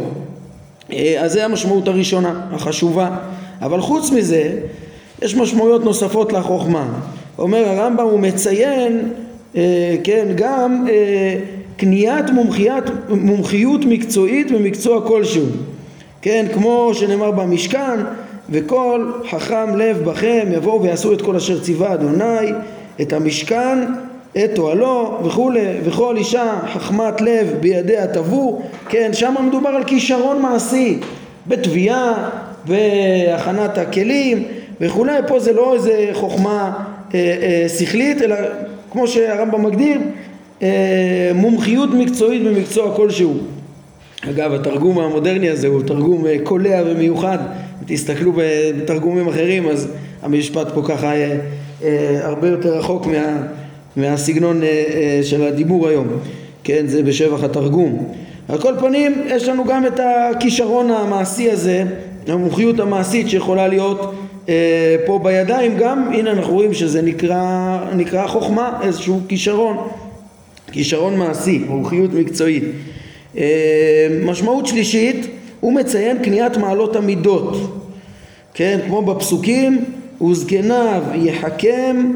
אה, 0.94 1.22
אז 1.22 1.34
זה 1.34 1.46
המשמעות 1.46 1.88
הראשונה, 1.88 2.41
החשובה. 2.51 3.10
אבל 3.62 3.82
חוץ 3.82 4.12
מזה, 4.12 4.60
יש 5.22 5.36
משמעויות 5.36 5.84
נוספות 5.84 6.34
לחוכמה. 6.34 6.88
אומר 7.38 7.70
הרמב"ם, 7.70 8.03
הוא 8.03 8.20
מציין, 8.20 9.12
אה, 9.56 9.96
כן, 10.03 10.25
גם 10.36 10.88
קניית 11.77 12.30
מומחיות, 12.30 12.84
מומחיות 13.10 13.86
מקצועית 13.86 14.51
במקצוע 14.51 15.08
כלשהו. 15.08 15.46
כן, 16.22 16.46
כמו 16.53 16.91
שנאמר 16.94 17.32
במשכן, 17.32 18.00
וכל 18.51 19.12
חכם 19.29 19.75
לב 19.75 19.98
בכם 19.98 20.48
יבואו 20.51 20.81
ויעשו 20.81 21.13
את 21.13 21.22
כל 21.22 21.36
אשר 21.36 21.60
ציווה 21.60 21.93
אדוני 21.93 22.51
את 23.01 23.13
המשכן 23.13 23.79
את 24.38 24.60
אוהלו 24.60 25.17
וכולי 25.24 25.67
וכל 25.84 26.17
אישה 26.17 26.60
חכמת 26.74 27.22
לב 27.22 27.55
בידיה 27.60 28.08
תבוא. 28.08 28.62
כן 28.89 29.10
שם 29.13 29.36
מדובר 29.48 29.70
על 29.70 29.84
כישרון 29.84 30.41
מעשי 30.41 31.00
בתביעה 31.48 32.29
בהכנת 32.65 33.77
הכלים 33.77 34.43
וכולי. 34.81 35.13
פה 35.27 35.39
זה 35.39 35.53
לא 35.53 35.74
איזה 35.74 36.10
חוכמה 36.13 36.74
אה, 37.13 37.38
אה, 37.41 37.70
שכלית 37.70 38.22
אלא 38.22 38.36
כמו 38.91 39.08
שהרמב"ם 39.08 39.65
מגדיר 39.65 40.00
אה, 40.62 41.31
מומחיות 41.36 41.89
מקצועית 41.93 42.43
במקצוע 42.43 42.96
כלשהו. 42.96 43.34
אגב 44.29 44.53
התרגום 44.53 45.00
המודרני 45.00 45.50
הזה 45.50 45.67
הוא 45.67 45.84
תרגום 45.84 46.25
אה, 46.25 46.36
קולע 46.43 46.81
ומיוחד 46.86 47.38
תסתכלו 47.86 48.32
בתרגומים 48.36 49.28
אחרים 49.28 49.68
אז 49.68 49.88
המשפט 50.22 50.68
פה 50.74 50.82
ככה 50.88 51.14
אה, 51.16 51.38
אה, 51.84 52.20
הרבה 52.24 52.48
יותר 52.48 52.78
רחוק 52.78 53.06
מה, 53.06 53.42
מהסגנון 53.96 54.62
של 55.24 55.44
הדיבור 55.44 55.88
היום. 55.88 56.08
כן 56.64 56.88
זה 56.88 57.04
בשבח 57.04 57.44
התרגום. 57.44 58.14
על 58.48 58.62
כל 58.62 58.74
פנים 58.80 59.22
יש 59.28 59.48
לנו 59.48 59.66
גם 59.66 59.86
את 59.86 60.00
הכישרון 60.00 60.92
המעשי 60.92 61.52
הזה 61.52 61.84
המומחיות 62.28 62.80
המעשית 62.80 63.30
שיכולה 63.30 63.68
להיות 63.68 64.14
פה 65.06 65.20
בידיים 65.24 65.78
גם. 65.78 66.10
הנה 66.14 66.32
אנחנו 66.32 66.54
רואים 66.54 66.74
שזה 66.74 67.02
נקרא, 67.02 67.80
נקרא 67.96 68.28
חוכמה 68.28 68.80
איזשהו 68.84 69.22
כישרון. 69.28 69.78
כישרון 70.72 71.18
מעשי, 71.18 71.60
מומחיות 71.68 72.14
מקצועית. 72.14 72.64
אה, 73.38 74.08
משמעות 74.26 74.68
שלישית, 74.68 75.28
הוא 75.62 75.74
מציין 75.74 76.24
קניית 76.24 76.58
מעלות 76.58 76.96
המידות, 76.96 77.58
כן, 78.53 78.80
כמו 78.88 79.01
בפסוקים, 79.01 79.86
וזקניו 80.22 81.03
יחכם 81.13 82.12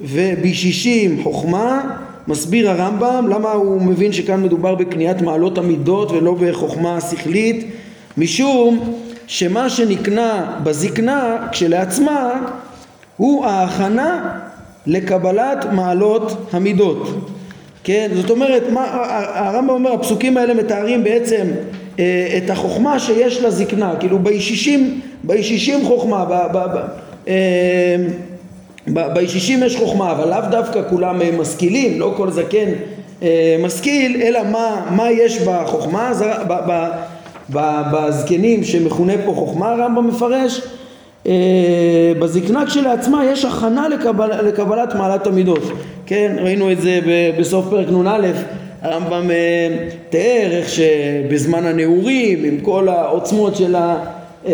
ובישישים 0.00 1.22
חוכמה, 1.22 1.96
מסביר 2.28 2.70
הרמב"ם 2.70 3.26
למה 3.28 3.52
הוא 3.52 3.82
מבין 3.82 4.12
שכאן 4.12 4.42
מדובר 4.42 4.74
בקניית 4.74 5.22
מעלות 5.22 5.58
המידות 5.58 6.10
ולא 6.10 6.34
בחוכמה 6.34 7.00
שכלית, 7.00 7.66
משום 8.18 8.94
שמה 9.26 9.70
שנקנה 9.70 10.58
בזקנה 10.62 11.36
כשלעצמה 11.52 12.40
הוא 13.16 13.46
ההכנה 13.46 14.38
לקבלת 14.86 15.72
מעלות 15.72 16.48
המידות. 16.52 17.08
כן? 17.84 18.10
זאת 18.14 18.30
אומרת, 18.30 18.62
מה, 18.72 18.84
הרמב"ם 19.34 19.70
אומר, 19.70 19.92
הפסוקים 19.92 20.36
האלה 20.36 20.54
מתארים 20.54 21.04
בעצם 21.04 21.46
את 22.36 22.50
החוכמה 22.50 22.98
שיש 22.98 23.42
לזקנה, 23.42 23.94
כאילו 24.00 24.18
בישישים, 24.18 25.00
בישישים 25.24 25.84
חוכמה, 25.84 26.24
אה, 27.28 27.96
בישישים 28.86 29.62
יש 29.62 29.76
חוכמה, 29.76 30.12
אבל 30.12 30.28
לאו 30.30 30.50
דווקא 30.50 30.80
כולם 30.90 31.22
אה, 31.22 31.30
משכילים, 31.38 32.00
לא 32.00 32.14
כל 32.16 32.30
זקן 32.30 32.68
אה, 33.22 33.56
משכיל, 33.64 34.22
אלא 34.22 34.40
מה, 34.42 34.86
מה 34.90 35.10
יש 35.10 35.38
בחוכמה, 35.38 36.12
בזקנים 37.92 38.64
שמכונה 38.64 39.12
פה 39.24 39.32
חוכמה, 39.34 39.72
הרמב"ם 39.72 40.06
מפרש 40.08 40.60
אה, 41.26 42.12
בזקנה 42.18 42.66
כשלעצמה 42.66 43.24
יש 43.24 43.44
הכנה 43.44 43.88
לקבל, 43.88 44.46
לקבלת 44.48 44.94
מעלת 44.94 45.26
המידות, 45.26 45.62
כן, 46.06 46.36
ראינו 46.38 46.72
את 46.72 46.80
זה 46.80 47.00
בסוף 47.38 47.66
פרק 47.70 47.88
נ"א, 47.88 48.26
הרמב"ם 48.84 49.30
אה, 49.30 49.88
תיאר 50.10 50.50
איך 50.50 50.68
שבזמן 50.68 51.66
הנעורים 51.66 52.44
עם 52.44 52.60
כל 52.60 52.88
העוצמות 52.88 53.56
של, 53.56 53.76
ה, 53.76 54.04
אה, 54.46 54.52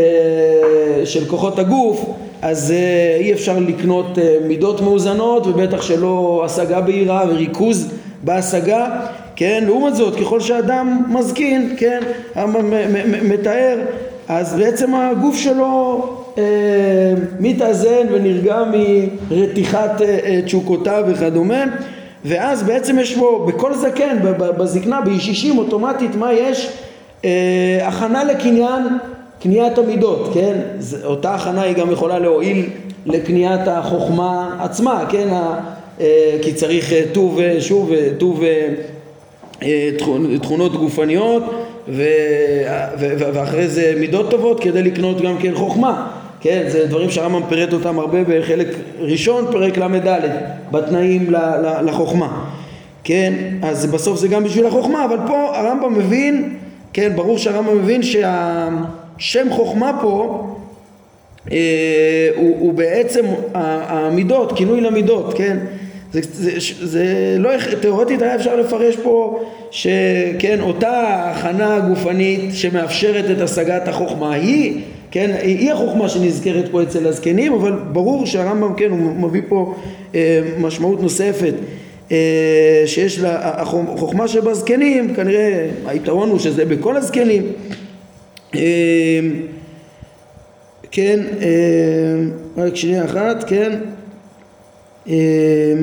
של 1.04 1.24
כוחות 1.24 1.58
הגוף 1.58 2.04
אז 2.42 2.74
אי 3.20 3.32
אפשר 3.32 3.58
לקנות 3.58 4.18
מידות 4.46 4.80
מאוזנות 4.80 5.46
ובטח 5.46 5.82
שלא 5.82 6.42
השגה 6.44 6.80
בהירה 6.80 7.24
וריכוז 7.28 7.92
בהשגה. 8.22 9.00
כן, 9.36 9.64
לעומת 9.66 9.94
זאת 9.94 10.16
ככל 10.16 10.40
שאדם 10.40 11.02
מזקין, 11.08 11.74
כן, 11.78 12.00
הרמב"ם 12.34 12.72
מתאר 13.30 13.78
אז 14.28 14.54
בעצם 14.54 14.94
הגוף 14.94 15.36
שלו 15.36 16.02
אה, 16.38 16.42
מתאזן 17.40 18.06
ונרגע 18.10 18.62
מרתיחת 19.30 20.02
אה, 20.02 20.18
אה, 20.24 20.40
תשוקותיו 20.44 21.04
וכדומה 21.08 21.64
ואז 22.24 22.62
בעצם 22.62 22.98
יש 22.98 23.16
בו, 23.16 23.46
בכל 23.46 23.74
זקן, 23.74 24.16
בזקנה, 24.38 25.00
בישישים 25.00 25.58
אוטומטית, 25.58 26.14
מה 26.14 26.32
יש? 26.32 26.70
אה, 27.24 27.78
הכנה 27.82 28.24
לקניין, 28.24 28.82
קניית 29.42 29.78
המידות, 29.78 30.30
כן? 30.34 30.58
זה, 30.78 31.06
אותה 31.06 31.34
הכנה 31.34 31.62
היא 31.62 31.74
גם 31.74 31.92
יכולה 31.92 32.18
להועיל 32.18 32.68
לקניית 33.06 33.60
החוכמה 33.66 34.56
עצמה, 34.60 35.04
כן? 35.08 35.28
ה, 35.32 35.60
אה, 36.00 36.38
כי 36.42 36.52
צריך 36.52 36.92
אה, 36.92 37.02
טוב, 37.12 37.38
אה, 37.38 37.60
שוב, 37.60 37.92
אה, 37.92 38.08
טוב 38.18 38.42
אה, 38.42 38.68
אה, 39.62 39.90
תכונות 40.42 40.72
גופניות 40.76 41.42
ו, 41.88 42.02
ו, 42.98 43.34
ואחרי 43.34 43.68
זה 43.68 43.94
מידות 44.00 44.30
טובות 44.30 44.60
כדי 44.60 44.82
לקנות 44.82 45.20
גם 45.20 45.38
כן 45.38 45.54
חוכמה 45.54 46.19
כן, 46.40 46.64
זה 46.68 46.86
דברים 46.86 47.10
שהרמב"ם 47.10 47.48
פירט 47.48 47.72
אותם 47.72 47.98
הרבה 47.98 48.18
בחלק 48.24 48.68
ראשון, 48.98 49.46
פרק 49.52 49.78
ל"ד, 49.78 50.20
בתנאים 50.70 51.30
לחוכמה. 51.84 52.44
כן, 53.04 53.32
אז 53.62 53.86
בסוף 53.86 54.18
זה 54.18 54.28
גם 54.28 54.44
בשביל 54.44 54.66
החוכמה, 54.66 55.04
אבל 55.04 55.16
פה 55.26 55.56
הרמב"ם 55.56 55.94
מבין, 55.94 56.56
כן, 56.92 57.12
ברור 57.16 57.38
שהרמב"ם 57.38 57.78
מבין 57.78 58.02
שהשם 58.02 59.50
חוכמה 59.50 59.98
פה 60.00 60.46
הוא, 62.36 62.56
הוא 62.58 62.72
בעצם 62.74 63.24
המידות, 63.54 64.52
כינוי 64.56 64.80
למידות, 64.80 65.34
כן? 65.36 65.56
זה, 66.12 66.20
זה, 66.32 66.86
זה 66.86 67.36
לא, 67.38 67.50
תאורטית 67.80 68.22
היה 68.22 68.34
אפשר 68.34 68.56
לפרש 68.56 68.96
פה 68.96 69.44
שכן, 69.70 70.60
אותה 70.60 71.22
הכנה 71.30 71.80
גופנית 71.80 72.54
שמאפשרת 72.54 73.24
את 73.30 73.40
השגת 73.40 73.88
החוכמה 73.88 74.34
היא, 74.34 74.80
כן, 75.10 75.30
היא 75.42 75.72
החוכמה 75.72 76.08
שנזכרת 76.08 76.70
פה 76.70 76.82
אצל 76.82 77.06
הזקנים, 77.06 77.52
אבל 77.52 77.72
ברור 77.92 78.26
שהרמב"ם, 78.26 78.74
כן, 78.74 78.90
הוא 78.90 78.98
מביא 78.98 79.42
פה 79.48 79.74
אה, 80.14 80.40
משמעות 80.58 81.02
נוספת 81.02 81.54
אה, 82.12 82.82
שיש 82.86 83.18
לה, 83.18 83.60
החוכמה 83.60 84.28
שבזקנים, 84.28 85.14
כנראה 85.14 85.68
היתרון 85.86 86.30
הוא 86.30 86.38
שזה 86.38 86.64
בכל 86.64 86.96
הזקנים. 86.96 87.42
אה, 88.54 88.60
כן, 90.90 91.20
אה, 91.42 92.64
רק 92.64 92.76
שנייה 92.76 93.04
אחת, 93.04 93.44
כן. 93.44 93.78
אה, 95.08 95.74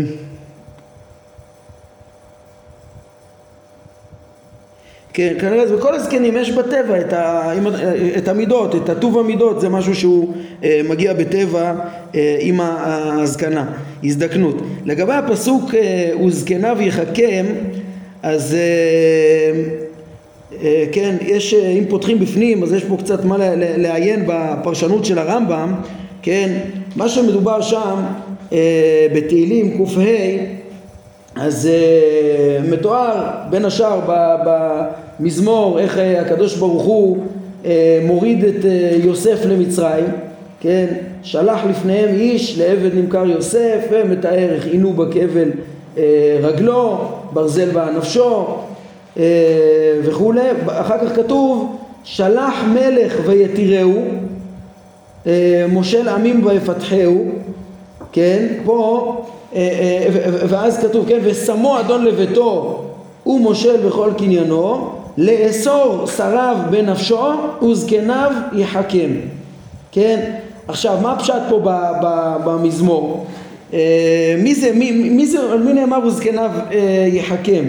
כן, 5.18 5.34
כנראה 5.40 5.66
בכל 5.66 5.96
הזקנים 5.96 6.38
יש 6.38 6.52
בטבע 6.52 7.00
את, 7.00 7.14
ה, 7.14 7.52
את 8.18 8.28
המידות, 8.28 8.76
את 8.76 8.90
הטוב 8.90 9.20
המידות, 9.20 9.62
זה 9.62 9.70
משהו 9.70 9.96
שהוא 9.96 10.34
אה, 10.64 10.82
מגיע 10.90 11.14
בטבע 11.14 11.74
אה, 12.16 12.38
עם 12.40 12.60
הזקנה, 12.62 13.66
הזדקנות. 14.04 14.56
לגבי 14.86 15.14
הפסוק 15.14 15.76
אה, 15.76 16.12
וזקניו 16.26 16.78
אז 18.24 18.56
אה, 18.56 19.62
אה, 20.64 20.86
כן, 20.92 21.16
יש, 21.22 21.54
אה, 21.54 21.70
אם 21.70 21.84
פותחים 21.90 22.20
בפנים, 22.20 22.64
אז 22.64 22.74
יש 22.74 22.84
פה 22.84 22.98
קצת 22.98 23.26
מה 23.26 23.36
לעיין 23.78 24.24
בפרשנות 24.28 25.06
של 25.06 25.20
הרמב"ם, 25.20 25.74
כן, 26.22 26.58
מה 26.96 27.10
שמדובר 27.10 27.62
שם 27.62 28.06
אה, 28.54 29.08
בתהילים 29.16 29.78
קה 29.78 30.02
אז 31.36 31.70
uh, 31.70 32.72
מתואר 32.72 33.30
בין 33.50 33.66
השאר 33.66 34.00
במזמור 35.20 35.80
איך 35.80 35.98
uh, 35.98 36.22
הקדוש 36.22 36.56
ברוך 36.56 36.84
הוא 36.84 37.18
uh, 37.64 37.68
מוריד 38.06 38.44
את 38.44 38.64
uh, 38.64 39.06
יוסף 39.06 39.46
למצרים, 39.46 40.06
כן, 40.60 40.86
שלח 41.24 41.66
לפניהם 41.70 42.10
איש 42.10 42.58
לעבד 42.58 42.96
נמכר 42.96 43.26
יוסף 43.26 43.80
ומתאר 43.92 44.50
איך 44.54 44.66
עינו 44.66 44.94
בכבל 44.94 45.50
רגלו, 46.42 46.98
ברזל 47.34 47.70
בנפשו 47.70 48.46
uh, 49.16 49.20
וכולי, 50.04 50.42
אחר 50.68 51.08
כך 51.08 51.16
כתוב 51.16 51.76
שלח 52.04 52.64
מלך 52.74 53.14
ויתירהו, 53.26 54.02
מושל 55.70 56.10
עמים 56.10 56.46
ויפתחהו, 56.46 57.26
כן, 58.12 58.48
פה 58.66 59.14
אה, 59.56 59.60
אה, 59.60 60.32
ואז 60.48 60.80
כתוב, 60.80 61.06
כן, 61.08 61.20
ושמו 61.24 61.80
אדון 61.80 62.06
לביתו 62.06 62.84
ומושל 63.26 63.88
בכל 63.88 64.10
קניינו, 64.18 64.90
לאסור 65.18 66.08
שריו 66.18 66.58
בנפשו 66.70 67.34
וזקניו 67.72 68.32
יחכם. 68.54 69.12
כן? 69.92 70.32
עכשיו, 70.68 70.98
מה 71.02 71.12
הפשט 71.14 71.42
פה 71.50 71.60
במזמור? 72.46 73.26
אה, 73.74 74.36
מי 74.38 74.56
זה, 74.56 74.72
מי, 74.74 74.92
מי 74.92 75.26
זה, 75.26 75.40
על 75.52 75.64
מי 75.64 75.74
נאמר 75.74 76.00
וזקניו 76.08 76.52
יחכם? 77.08 77.66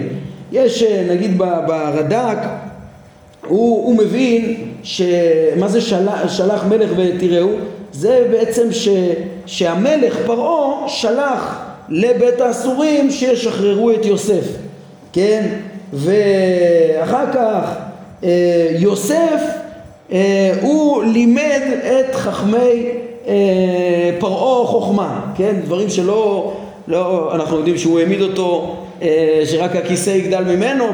יש, 0.51 0.83
נגיד 0.83 1.37
ברד"ק, 1.37 2.37
הוא, 3.47 3.85
הוא 3.85 3.97
מבין 3.97 4.55
שמה 4.83 5.67
זה 5.67 5.81
שלח, 5.81 6.27
שלח 6.27 6.65
מלך 6.65 6.89
ותראו? 6.97 7.49
זה 7.91 8.27
בעצם 8.31 8.71
ש, 8.71 8.89
שהמלך 9.45 10.17
פרעה 10.25 10.89
שלח 10.89 11.65
לבית 11.89 12.41
האסורים 12.41 13.11
שישחררו 13.11 13.91
את 13.91 14.05
יוסף, 14.05 14.43
כן? 15.13 15.47
ואחר 15.93 17.25
כך 17.33 17.75
אה, 18.23 18.67
יוסף 18.79 19.41
אה, 20.11 20.51
הוא 20.61 21.03
לימד 21.03 21.61
את 21.83 22.15
חכמי 22.15 22.89
אה, 23.27 24.11
פרעה 24.19 24.67
חוכמה, 24.67 25.21
כן? 25.35 25.55
דברים 25.65 25.89
שלא, 25.89 26.53
לא, 26.87 27.35
אנחנו 27.35 27.57
יודעים 27.57 27.77
שהוא 27.77 27.99
העמיד 27.99 28.21
אותו 28.21 28.75
שרק 29.45 29.75
הכיסא 29.75 30.09
יגדל 30.09 30.43
ממנו 30.43 30.85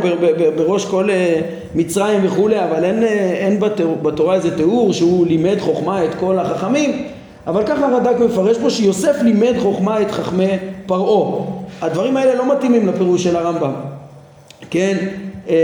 בראש 0.55 0.85
כל 0.85 1.09
מצרים 1.75 2.19
וכולי, 2.23 2.63
אבל 2.63 2.83
אין, 2.83 3.03
אין 3.33 3.59
בתורה 4.01 4.35
איזה 4.35 4.57
תיאור 4.57 4.93
שהוא 4.93 5.27
לימד 5.27 5.59
חוכמה 5.59 6.05
את 6.05 6.15
כל 6.19 6.39
החכמים, 6.39 7.03
אבל 7.47 7.63
ככה 7.63 7.85
הרד"ק 7.85 8.19
מפרש 8.19 8.57
פה 8.57 8.69
שיוסף 8.69 9.15
לימד 9.21 9.53
חוכמה 9.59 10.01
את 10.01 10.11
חכמי 10.11 10.49
פרעה. 10.85 11.41
הדברים 11.81 12.17
האלה 12.17 12.35
לא 12.35 12.55
מתאימים 12.55 12.87
לפירוש 12.87 13.23
של 13.23 13.35
הרמב"ם, 13.35 13.71
כן? 14.75 14.97
אה, 15.49 15.55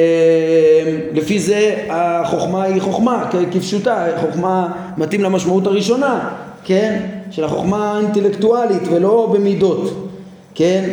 לפי 1.13 1.39
זה 1.39 1.75
החוכמה 1.89 2.63
היא 2.63 2.81
חוכמה, 2.81 3.29
כפשוטה, 3.51 4.07
חוכמה 4.21 4.71
מתאים 4.97 5.23
למשמעות 5.23 5.67
הראשונה, 5.67 6.29
כן? 6.63 6.99
של 7.31 7.43
החוכמה 7.43 7.91
האינטלקטואלית 7.97 8.81
ולא 8.91 9.33
במידות, 9.33 10.07
כן? 10.55 10.89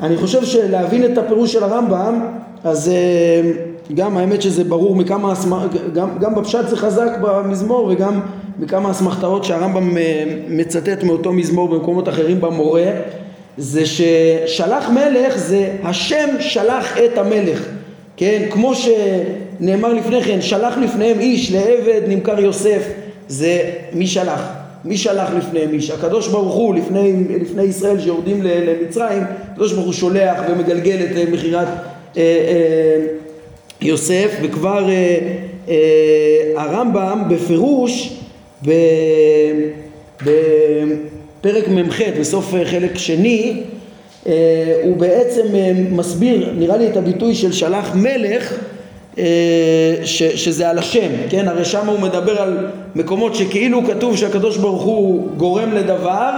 אני 0.00 0.16
חושב 0.16 0.44
שלהבין 0.44 1.04
את 1.04 1.18
הפירוש 1.18 1.52
של 1.52 1.64
הרמב"ם, 1.64 2.20
אז 2.64 2.88
אה, 2.88 3.50
גם 3.94 4.16
האמת 4.16 4.42
שזה 4.42 4.64
ברור 4.64 4.96
מכמה, 4.96 5.34
גם, 5.94 6.08
גם 6.20 6.34
בפשט 6.34 6.68
זה 6.68 6.76
חזק 6.76 7.18
במזמור 7.22 7.86
וגם 7.86 8.20
בכמה 8.58 8.90
אסמכתאות 8.90 9.44
שהרמב"ם 9.44 9.96
אה, 9.96 10.24
מצטט 10.48 11.02
מאותו 11.02 11.32
מזמור 11.32 11.68
במקומות 11.68 12.08
אחרים 12.08 12.40
במורה 12.40 12.84
זה 13.58 13.82
ששלח 13.86 14.88
מלך 14.88 15.38
זה 15.38 15.70
השם 15.82 16.28
שלח 16.40 16.98
את 16.98 17.18
המלך 17.18 17.66
כן? 18.16 18.42
כמו 18.50 18.72
שנאמר 18.74 19.92
לפני 19.92 20.22
כן 20.22 20.42
שלח 20.42 20.78
לפניהם 20.78 21.20
איש 21.20 21.52
לעבד 21.52 22.00
נמכר 22.08 22.40
יוסף 22.40 22.82
זה 23.28 23.70
מי 23.92 24.06
שלח? 24.06 24.52
מי 24.84 24.96
שלח 24.96 25.30
לפניהם 25.36 25.72
איש? 25.72 25.90
הקדוש 25.90 26.28
ברוך 26.28 26.54
הוא 26.54 26.74
לפני, 26.74 27.12
לפני 27.40 27.62
ישראל 27.62 28.00
שיורדים 28.00 28.42
למצרים 28.42 29.22
הקדוש 29.52 29.72
ברוך 29.72 29.86
הוא 29.86 29.92
שולח 29.92 30.40
ומגלגל 30.48 30.98
את 31.10 31.16
אה, 31.16 31.24
מכירת 31.32 31.66
אה, 31.66 32.22
אה, 32.22 33.06
יוסף 33.80 34.36
וכבר 34.42 34.88
אה, 34.88 35.18
אה, 35.68 35.74
הרמב"ם 36.56 37.22
בפירוש 37.28 38.12
בפרק 41.40 41.68
מ"ח, 41.68 42.00
בסוף 42.20 42.54
חלק 42.64 42.98
שני, 42.98 43.62
אה, 44.26 44.80
הוא 44.84 44.96
בעצם 44.96 45.42
אה, 45.54 45.72
מסביר, 45.90 46.50
נראה 46.58 46.76
לי 46.76 46.86
את 46.86 46.96
הביטוי 46.96 47.34
של 47.34 47.52
שלח 47.52 47.94
מלך, 47.94 48.52
אה, 49.18 49.24
ש, 50.04 50.22
שזה 50.22 50.70
על 50.70 50.78
השם, 50.78 51.08
כן? 51.30 51.48
הרי 51.48 51.64
שם 51.64 51.86
הוא 51.86 52.00
מדבר 52.00 52.42
על 52.42 52.66
מקומות 52.94 53.34
שכאילו 53.34 53.82
כתוב 53.86 54.16
שהקדוש 54.16 54.56
ברוך 54.56 54.82
הוא 54.82 55.28
גורם 55.36 55.72
לדבר, 55.72 56.30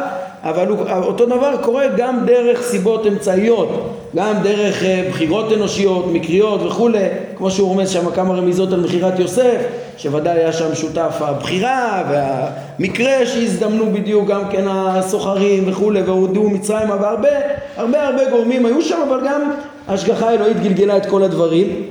אבל 0.42 0.68
הוא, 0.68 0.78
אותו 1.02 1.26
דבר 1.26 1.56
קורה 1.62 1.86
גם 1.96 2.26
דרך 2.26 2.62
סיבות 2.62 3.06
אמצעיות, 3.06 3.94
גם 4.16 4.34
דרך 4.42 4.82
בחירות 5.10 5.52
אנושיות, 5.52 6.12
מקריות 6.12 6.62
וכולי, 6.62 7.04
כמו 7.36 7.50
שהוא 7.50 7.68
רומז 7.68 7.90
שם 7.90 8.10
כמה 8.10 8.34
רמיזות 8.34 8.72
על 8.72 8.80
מכירת 8.80 9.18
יוסף, 9.18 9.62
שוודאי 9.98 10.38
היה 10.38 10.52
שם 10.52 10.74
שותף 10.74 11.16
הבחירה 11.20 12.04
והמקרה 12.10 13.26
שהזדמנו 13.26 13.92
בדיוק 13.92 14.28
גם 14.28 14.42
כן 14.50 14.64
הסוחרים 14.68 15.64
וכולי 15.66 16.02
והורדו 16.02 16.50
מצרימה 16.50 16.96
והרבה 17.00 17.28
הרבה 17.76 18.06
הרבה 18.06 18.30
גורמים 18.30 18.66
היו 18.66 18.82
שם 18.82 18.98
אבל 19.08 19.20
גם 19.28 19.50
השגחה 19.88 20.30
אלוהית 20.30 20.60
גלגלה 20.62 20.96
את 20.96 21.06
כל 21.06 21.22
הדברים. 21.22 21.82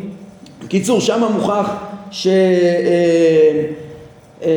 קיצור 0.67 1.02
שם 1.02 1.24
מוכח 1.34 1.74
ש... 2.12 2.28
Uh, 2.28 3.88
אמ, 4.43 4.48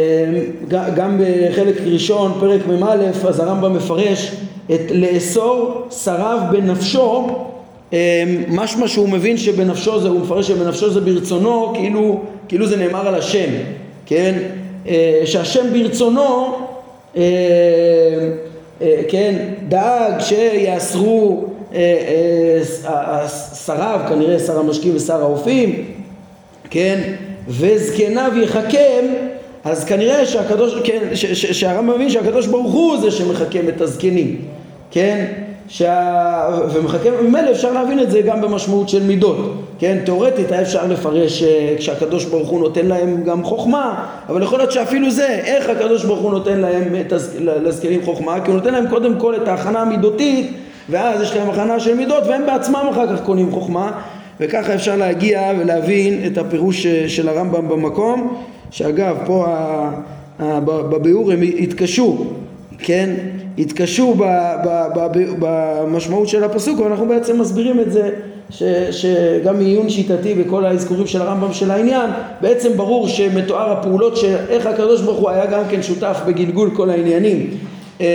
גם 0.96 1.20
בחלק 1.20 1.76
ראשון, 1.86 2.32
פרק 2.40 2.60
מ"א, 2.66 2.96
אז 3.28 3.40
הרמב"ם 3.40 3.72
מפרש 3.76 4.32
את 4.74 4.90
לאסור 4.90 5.82
שריו 5.90 6.38
בנפשו, 6.50 7.28
משמע 8.48 8.88
שהוא 8.88 9.08
מבין 9.08 9.36
שבנפשו 9.36 10.00
זה, 10.00 10.08
הוא 10.08 10.20
מפרש 10.20 10.48
שבנפשו 10.48 10.90
זה 10.90 11.00
ברצונו, 11.00 11.72
כאילו, 11.74 12.20
כאילו 12.50 12.66
זה 12.66 12.76
נאמר 12.76 13.08
על 13.08 13.14
השם, 13.14 13.50
כן? 14.06 14.38
אה, 14.88 15.22
שהשם 15.24 15.72
ברצונו, 15.72 16.58
אה, 17.16 17.22
אה, 18.82 19.00
כן, 19.08 19.36
דאג 19.68 20.20
שיאסרו 20.20 21.44
שריו, 23.64 24.00
כנראה 24.08 24.38
שר 24.38 24.58
המשקים 24.58 24.96
ושר 24.96 25.22
האופים, 25.22 25.84
כן? 26.70 27.00
וזקניו 27.48 28.32
יחכם 28.42 29.04
אז 29.64 29.84
כנראה 29.84 30.26
שהקדוש, 30.26 30.74
כן, 30.84 31.08
שהרמב"ם 31.14 31.94
מבין 31.94 32.10
שהקדוש 32.10 32.46
ברוך 32.46 32.72
הוא 32.72 33.00
זה 33.00 33.10
שמחכם 33.10 33.68
את 33.68 33.80
הזקנים, 33.80 34.36
כן? 34.90 35.26
שה... 35.70 36.48
ומחכה, 36.72 37.08
ממילא 37.22 37.50
אפשר 37.50 37.72
להבין 37.72 38.00
את 38.00 38.10
זה 38.10 38.20
גם 38.20 38.40
במשמעות 38.40 38.88
של 38.88 39.02
מידות, 39.02 39.62
כן, 39.78 39.98
תאורטית 40.04 40.52
היה 40.52 40.62
אפשר 40.62 40.86
לפרש 40.86 41.42
אה, 41.42 41.74
כשהקדוש 41.78 42.24
ברוך 42.24 42.48
הוא 42.48 42.60
נותן 42.60 42.86
להם 42.86 43.24
גם 43.24 43.44
חוכמה, 43.44 44.06
אבל 44.28 44.42
יכול 44.42 44.58
להיות 44.58 44.72
שאפילו 44.72 45.10
זה, 45.10 45.28
איך 45.28 45.68
הקדוש 45.68 46.04
ברוך 46.04 46.20
הוא 46.20 46.30
נותן 46.30 46.60
להם, 46.60 46.94
לזקנים 47.38 48.00
חוכמה, 48.04 48.40
כי 48.40 48.50
הוא 48.50 48.58
נותן 48.58 48.72
להם 48.72 48.88
קודם 48.88 49.20
כל 49.20 49.34
את 49.34 49.48
ההכנה 49.48 49.80
המידותית, 49.80 50.52
ואז 50.88 51.22
יש 51.22 51.36
להם 51.36 51.50
הכנה 51.50 51.80
של 51.80 51.94
מידות, 51.94 52.26
והם 52.26 52.46
בעצמם 52.46 52.86
אחר 52.90 53.16
כך 53.16 53.22
קונים 53.22 53.50
חוכמה, 53.50 53.92
וככה 54.40 54.74
אפשר 54.74 54.96
להגיע 54.96 55.52
ולהבין 55.58 56.20
את 56.26 56.38
הפירוש 56.38 56.86
אה, 56.86 57.08
של 57.08 57.28
הרמב"ם 57.28 57.68
במקום, 57.68 58.42
שאגב, 58.70 59.16
פה 59.26 59.46
בביאור 60.66 61.32
הם 61.32 61.40
התקשו, 61.42 62.24
כן, 62.78 63.10
התקשו 63.58 64.14
במשמעות 65.38 66.28
של 66.28 66.44
הפסוק 66.44 66.80
ואנחנו 66.80 67.08
בעצם 67.08 67.40
מסבירים 67.40 67.80
את 67.80 67.92
זה 67.92 68.10
ש, 68.50 68.62
שגם 68.90 69.58
מעיון 69.58 69.90
שיטתי 69.90 70.34
בכל 70.34 70.64
האזכורים 70.64 71.06
של 71.06 71.22
הרמב"ם 71.22 71.52
של 71.52 71.70
העניין 71.70 72.10
בעצם 72.40 72.76
ברור 72.76 73.08
שמתואר 73.08 73.72
הפעולות 73.72 74.16
שאיך 74.16 74.66
הקדוש 74.66 75.00
ברוך 75.00 75.18
הוא 75.18 75.30
היה 75.30 75.46
גם 75.46 75.62
כן 75.70 75.82
שותף 75.82 76.20
בגלגול 76.26 76.70
כל 76.76 76.90
העניינים. 76.90 77.50
אה, 78.00 78.06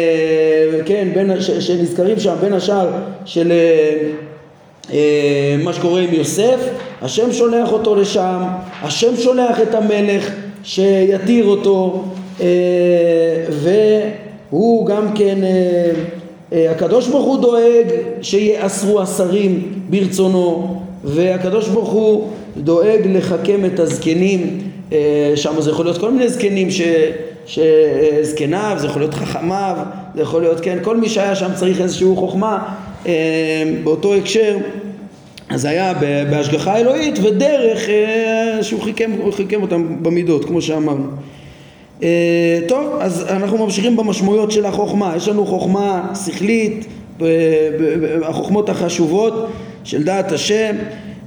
כן, 0.86 1.08
בין, 1.13 1.41
ש, 1.41 1.52
שנזכרים 1.52 2.19
שם 2.19 2.36
בין 2.41 2.54
השאר 2.54 2.89
של 3.26 3.52
אה, 3.52 3.98
אה, 4.93 5.56
מה 5.63 5.74
שקורה 5.74 6.02
עם 6.02 6.13
יוסף 6.13 6.60
השם 7.02 7.32
שולח 7.32 7.71
אותו 7.71 7.95
לשם 7.95 8.43
השם 8.82 9.15
שולח 9.17 9.62
את 9.62 9.76
המלך 9.76 10.32
שיתיר 10.63 11.45
אותו 11.45 12.04
ו... 13.50 13.69
הוא 14.56 14.86
גם 14.86 15.13
כן, 15.15 15.44
אה, 15.44 15.91
אה, 16.54 16.72
הקדוש 16.72 17.08
ברוך 17.08 17.26
הוא 17.26 17.41
דואג 17.41 17.86
שיאסרו 18.22 19.02
השרים 19.02 19.74
ברצונו 19.89 20.82
והקדוש 21.04 21.68
ברוך 21.68 21.89
הוא 21.89 22.30
דואג 22.58 23.00
לחכם 23.06 23.65
את 23.65 23.80
הזקנים, 23.80 24.60
אה, 24.94 25.32
שם 25.36 25.62
זה 25.62 25.70
יכול 25.70 25.86
להיות 25.86 25.98
כל 25.98 26.12
מיני 26.12 26.30
זקנים 26.30 26.72
ש... 26.72 26.82
שזקניו, 27.46 28.78
זה 28.80 28.88
יכול 28.88 29.02
להיות 29.02 29.13
חכמיו, 29.13 29.78
זה 30.15 30.22
יכול 30.22 30.41
להיות, 30.41 30.60
כן, 30.60 30.78
כל 30.82 30.98
מי 30.98 31.10
שהיה 31.10 31.36
שם 31.36 31.50
צריך 31.56 31.82
איזושהי 31.82 32.08
חוכמה 32.15 32.76
באותו 33.84 34.13
הקשר. 34.15 34.58
אז 35.50 35.65
היה 35.65 35.94
בהשגחה 36.32 36.78
אלוהית 36.78 37.20
ודרך 37.24 37.89
שהוא 38.62 38.82
חיכם, 38.82 39.12
חיכם 39.32 39.62
אותם 39.62 40.04
במידות 40.04 40.46
כמו 40.46 40.62
שאמרנו 40.62 41.06
טוב, 42.67 42.97
אז 42.99 43.25
אנחנו 43.29 43.65
ממשיכים 43.65 43.95
במשמעויות 43.97 44.51
של 44.51 44.65
החוכמה. 44.65 45.13
יש 45.15 45.27
לנו 45.27 45.45
חוכמה 45.45 46.13
שכלית, 46.25 46.86
החוכמות 48.23 48.69
החשובות 48.69 49.47
של 49.84 50.03
דעת 50.03 50.31
השם, 50.31 50.75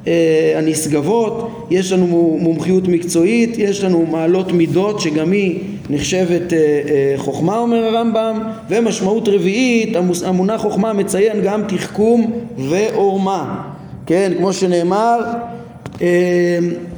uh, 0.04 0.08
הנשגבות, 0.56 1.66
יש 1.70 1.92
לנו 1.92 2.38
מומחיות 2.40 2.88
מקצועית, 2.88 3.58
יש 3.58 3.84
לנו 3.84 4.06
מעלות 4.10 4.52
מידות 4.52 5.00
שגם 5.00 5.32
היא 5.32 5.58
נחשבת 5.90 6.52
חוכמה 7.16 7.58
אומר 7.58 7.84
הרמב"ם, 7.84 8.42
ומשמעות 8.68 9.28
רביעית, 9.28 9.96
המונח 10.24 10.60
חוכמה 10.60 10.92
מציין 10.92 11.42
גם 11.42 11.62
תחכום 11.68 12.32
ועורמה, 12.58 13.62
כן, 14.06 14.32
כמו 14.38 14.52
שנאמר, 14.52 15.20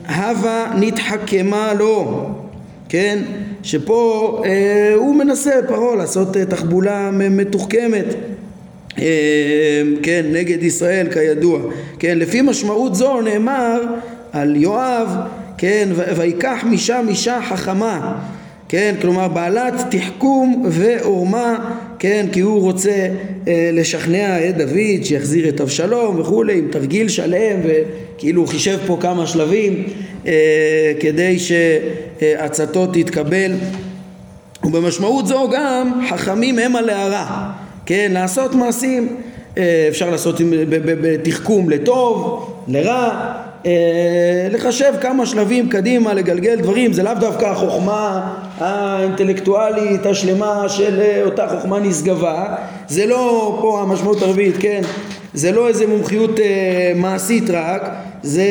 הווה 0.09 0.73
נתחכמה 0.81 1.75
לו, 1.75 2.27
כן, 2.91 3.19
שפה 3.63 4.43
אה, 4.45 4.95
הוא 4.95 5.17
מנסה, 5.17 5.51
פרעה, 5.69 5.97
לעשות 5.97 6.37
אה, 6.37 6.45
תחבולה 6.45 7.11
מתוחכמת 7.11 8.05
אה, 8.99 9.83
כן, 10.03 10.27
נגד 10.33 10.63
ישראל 10.63 11.07
כידוע, 11.13 11.61
כן, 11.99 12.19
לפי 12.19 12.43
משמעות 12.43 12.95
זו 12.95 13.21
נאמר 13.21 13.83
על 14.33 14.57
יואב, 14.57 15.09
כן, 15.59 15.89
ויקח 16.17 16.65
משם 16.71 17.07
אישה 17.09 17.41
חכמה, 17.49 18.19
כן, 18.69 18.95
כלומר 19.01 19.29
בעלת 19.29 19.75
תחכום 19.91 20.65
ועורמה, 20.69 21.73
כן, 21.99 22.27
כי 22.33 22.41
הוא 22.41 22.61
רוצה 22.61 23.09
אה, 23.49 23.71
לשכנע 23.73 24.49
את 24.49 24.57
דוד 24.57 25.03
שיחזיר 25.05 25.49
את 25.49 25.61
אבשלום 25.61 26.21
וכולי, 26.21 26.59
עם 26.59 26.69
תרגיל 26.71 27.09
שלם 27.09 27.61
וכאילו 27.65 28.41
הוא 28.41 28.49
חישב 28.49 28.79
פה 28.87 28.99
כמה 29.01 29.27
שלבים 29.27 29.85
כדי 31.01 31.37
שעצתו 31.39 32.87
תתקבל. 32.87 33.53
ובמשמעות 34.65 35.27
זו 35.27 35.49
גם 35.53 36.01
חכמים 36.11 36.59
הם 36.59 36.77
הלהרה 36.77 37.51
כן 37.87 38.11
לעשות 38.15 38.55
מעשים. 38.55 39.17
אה, 39.59 39.87
אפשר 39.89 40.11
לעשות 40.11 40.37
בתחכום 40.69 41.71
לטוב 41.71 42.47
לרע. 42.69 43.11
אה, 43.67 44.49
לחשב 44.51 44.93
כמה 45.01 45.27
שלבים 45.27 45.69
קדימה 45.69 46.15
לגלגל 46.15 46.57
דברים. 46.57 46.93
זה 46.93 47.03
לאו 47.03 47.13
דווקא 47.21 47.45
החוכמה 47.45 48.35
האינטלקטואלית 48.59 50.07
השלמה 50.07 50.69
של 50.69 51.01
אותה 51.25 51.49
חוכמה 51.49 51.81
נשגבה. 51.81 52.55
זה 52.89 53.07
לא 53.07 53.59
פה 53.61 53.83
המשמעות 53.83 54.23
הרביעית 54.23 54.57
כן? 54.59 54.83
זה 55.35 55.53
לא 55.53 55.69
איזה 55.69 55.87
מומחיות 55.87 56.41
מעשית 56.97 57.51
רק. 57.51 57.91
זה 58.23 58.45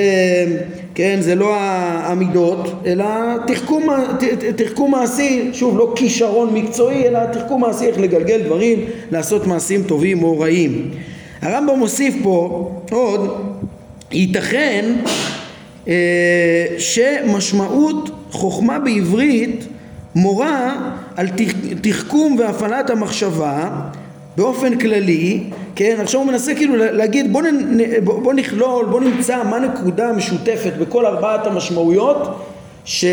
כן, 1.00 1.22
זה 1.22 1.36
לא 1.36 1.56
המידות, 1.60 2.82
אלא 2.86 3.06
תחכום, 3.48 3.88
תחכום 4.56 4.92
מעשי, 4.92 5.50
שוב, 5.54 5.78
לא 5.78 5.94
כישרון 5.96 6.54
מקצועי, 6.54 7.08
אלא 7.08 7.20
תחכום 7.26 7.62
מעשי 7.62 7.86
איך 7.86 8.00
לגלגל 8.00 8.42
דברים, 8.42 8.80
לעשות 9.12 9.48
מעשים 9.48 9.84
טובים 9.84 10.24
או 10.24 10.40
רעים. 10.40 10.92
הרמב"ם 11.42 11.80
מוסיף 11.80 12.16
פה 12.24 12.72
עוד, 12.92 13.42
ייתכן 14.12 14.96
אה, 15.88 15.94
שמשמעות 16.78 18.10
חוכמה 18.32 18.80
בעברית 18.80 19.68
מורה 20.16 20.92
על 21.16 21.28
תחכום 21.82 22.36
והפעלת 22.40 22.90
המחשבה 22.90 23.70
באופן 24.40 24.78
כללי, 24.78 25.40
כן, 25.76 25.98
עכשיו 26.02 26.22
הוא 26.22 26.28
מנסה 26.28 26.56
כאילו 26.56 26.76
להגיד 26.78 27.34
בוא, 27.34 27.42
נ, 27.42 27.78
בוא 28.04 28.34
נכלול, 28.34 28.86
בוא 28.86 29.02
נמצא 29.02 29.44
מה 29.44 29.60
נקודה 29.60 30.12
משותפת 30.12 30.74
בכל 30.80 31.06
ארבעת 31.06 31.48
המשמעויות 31.48 32.40
ש, 32.86 33.06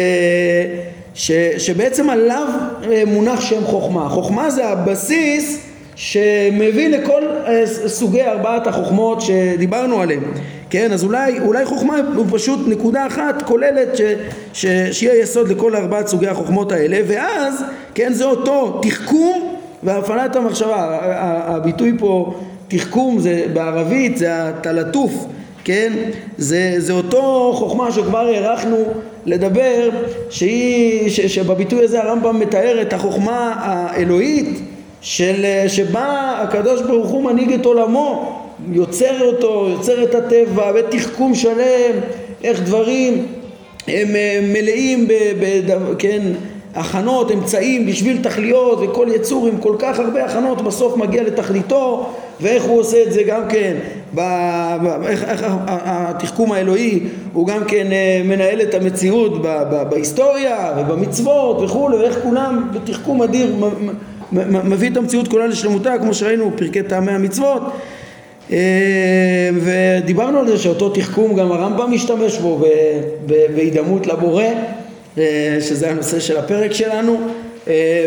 ש, 1.14 1.32
שבעצם 1.58 2.10
עליו 2.10 2.48
אה, 2.90 3.02
מונח 3.06 3.40
שם 3.40 3.64
חוכמה. 3.64 4.08
חוכמה 4.08 4.50
זה 4.50 4.68
הבסיס 4.68 5.66
שמביא 5.96 6.88
לכל 6.88 7.22
אה, 7.46 7.66
סוגי 7.86 8.22
ארבעת 8.22 8.66
החוכמות 8.66 9.20
שדיברנו 9.20 10.00
עליהן, 10.00 10.22
כן, 10.70 10.92
אז 10.92 11.04
אולי, 11.04 11.40
אולי 11.40 11.64
חוכמה 11.64 11.96
הוא 12.16 12.26
פשוט 12.30 12.60
נקודה 12.66 13.06
אחת 13.06 13.42
כוללת 13.42 13.96
ש, 13.96 14.00
ש, 14.52 14.66
שיהיה 14.92 15.22
יסוד 15.22 15.48
לכל 15.48 15.76
ארבעת 15.76 16.06
סוגי 16.06 16.28
החוכמות 16.28 16.72
האלה 16.72 16.98
ואז, 17.06 17.64
כן, 17.94 18.12
זה 18.12 18.24
אותו 18.24 18.80
תחכום 18.82 19.55
והפעלת 19.82 20.36
המחשבה, 20.36 20.98
הביטוי 21.22 21.92
פה 21.98 22.34
תחכום 22.68 23.18
זה 23.18 23.44
בערבית 23.52 24.18
זה 24.18 24.48
התלטוף, 24.48 25.26
כן? 25.64 25.92
זה, 26.38 26.74
זה 26.78 26.92
אותו 26.92 27.52
חוכמה 27.54 27.92
שכבר 27.92 28.26
הארכנו 28.26 28.76
לדבר 29.26 29.90
שהיא, 30.30 31.10
ש, 31.10 31.20
שבביטוי 31.20 31.84
הזה 31.84 32.02
הרמב"ם 32.02 32.40
מתאר 32.40 32.82
את 32.82 32.92
החוכמה 32.92 33.52
האלוהית 33.56 34.60
של, 35.00 35.44
שבה 35.68 36.38
הקדוש 36.42 36.82
ברוך 36.82 37.08
הוא 37.08 37.24
מנהיג 37.24 37.52
את 37.52 37.64
עולמו, 37.64 38.42
יוצר 38.72 39.20
אותו, 39.20 39.68
יוצר 39.70 40.02
את 40.02 40.14
הטבע 40.14 40.72
בתחכום 40.72 41.34
שלם, 41.34 42.00
איך 42.44 42.62
דברים 42.62 43.26
הם 43.88 44.08
מלאים 44.52 45.08
ב, 45.08 45.12
ב, 45.40 45.72
כן, 45.98 46.22
הכנות, 46.76 47.30
אמצעים 47.30 47.86
בשביל 47.86 48.22
תכליות 48.22 48.78
וכל 48.82 49.06
יצור 49.14 49.46
עם 49.46 49.60
כל 49.60 49.76
כך 49.78 49.98
הרבה 49.98 50.24
הכנות 50.24 50.62
בסוף 50.62 50.96
מגיע 50.96 51.22
לתכליתו 51.22 52.08
ואיך 52.40 52.64
הוא 52.64 52.80
עושה 52.80 53.02
את 53.02 53.12
זה 53.12 53.22
גם 53.22 53.42
כן, 53.48 53.76
ב, 54.14 54.20
ב, 54.82 55.02
איך, 55.06 55.24
איך 55.24 55.46
התחכום 55.70 56.52
האלוהי 56.52 57.00
הוא 57.32 57.46
גם 57.46 57.64
כן 57.64 57.92
אה, 57.92 58.22
מנהל 58.24 58.62
את 58.62 58.74
המציאות 58.74 59.42
ב, 59.42 59.46
ב, 59.46 59.82
בהיסטוריה 59.90 60.74
ובמצוות 60.78 61.60
וכולי 61.60 61.96
ואיך 61.96 62.18
כולם 62.22 62.68
בתחכום 62.72 63.22
אדיר 63.22 63.54
מביא 64.42 64.90
את 64.90 64.96
המציאות 64.96 65.28
כולה 65.28 65.46
לשלמותה 65.46 65.98
כמו 65.98 66.14
שראינו 66.14 66.50
פרקי 66.56 66.82
טעמי 66.82 67.12
המצוות. 67.12 67.62
אה, 68.52 69.50
ודיברנו 69.54 70.38
על 70.38 70.48
זה 70.48 70.58
שאותו 70.58 70.88
תחכום 70.88 71.34
גם 71.34 71.52
הרמב"ם 71.52 71.92
משתמש 71.92 72.38
בו 72.38 72.60
בהידמות 73.54 74.06
לבורא 74.06 74.44
שזה 75.60 75.90
הנושא 75.90 76.20
של 76.20 76.36
הפרק 76.36 76.72
שלנו. 76.72 77.20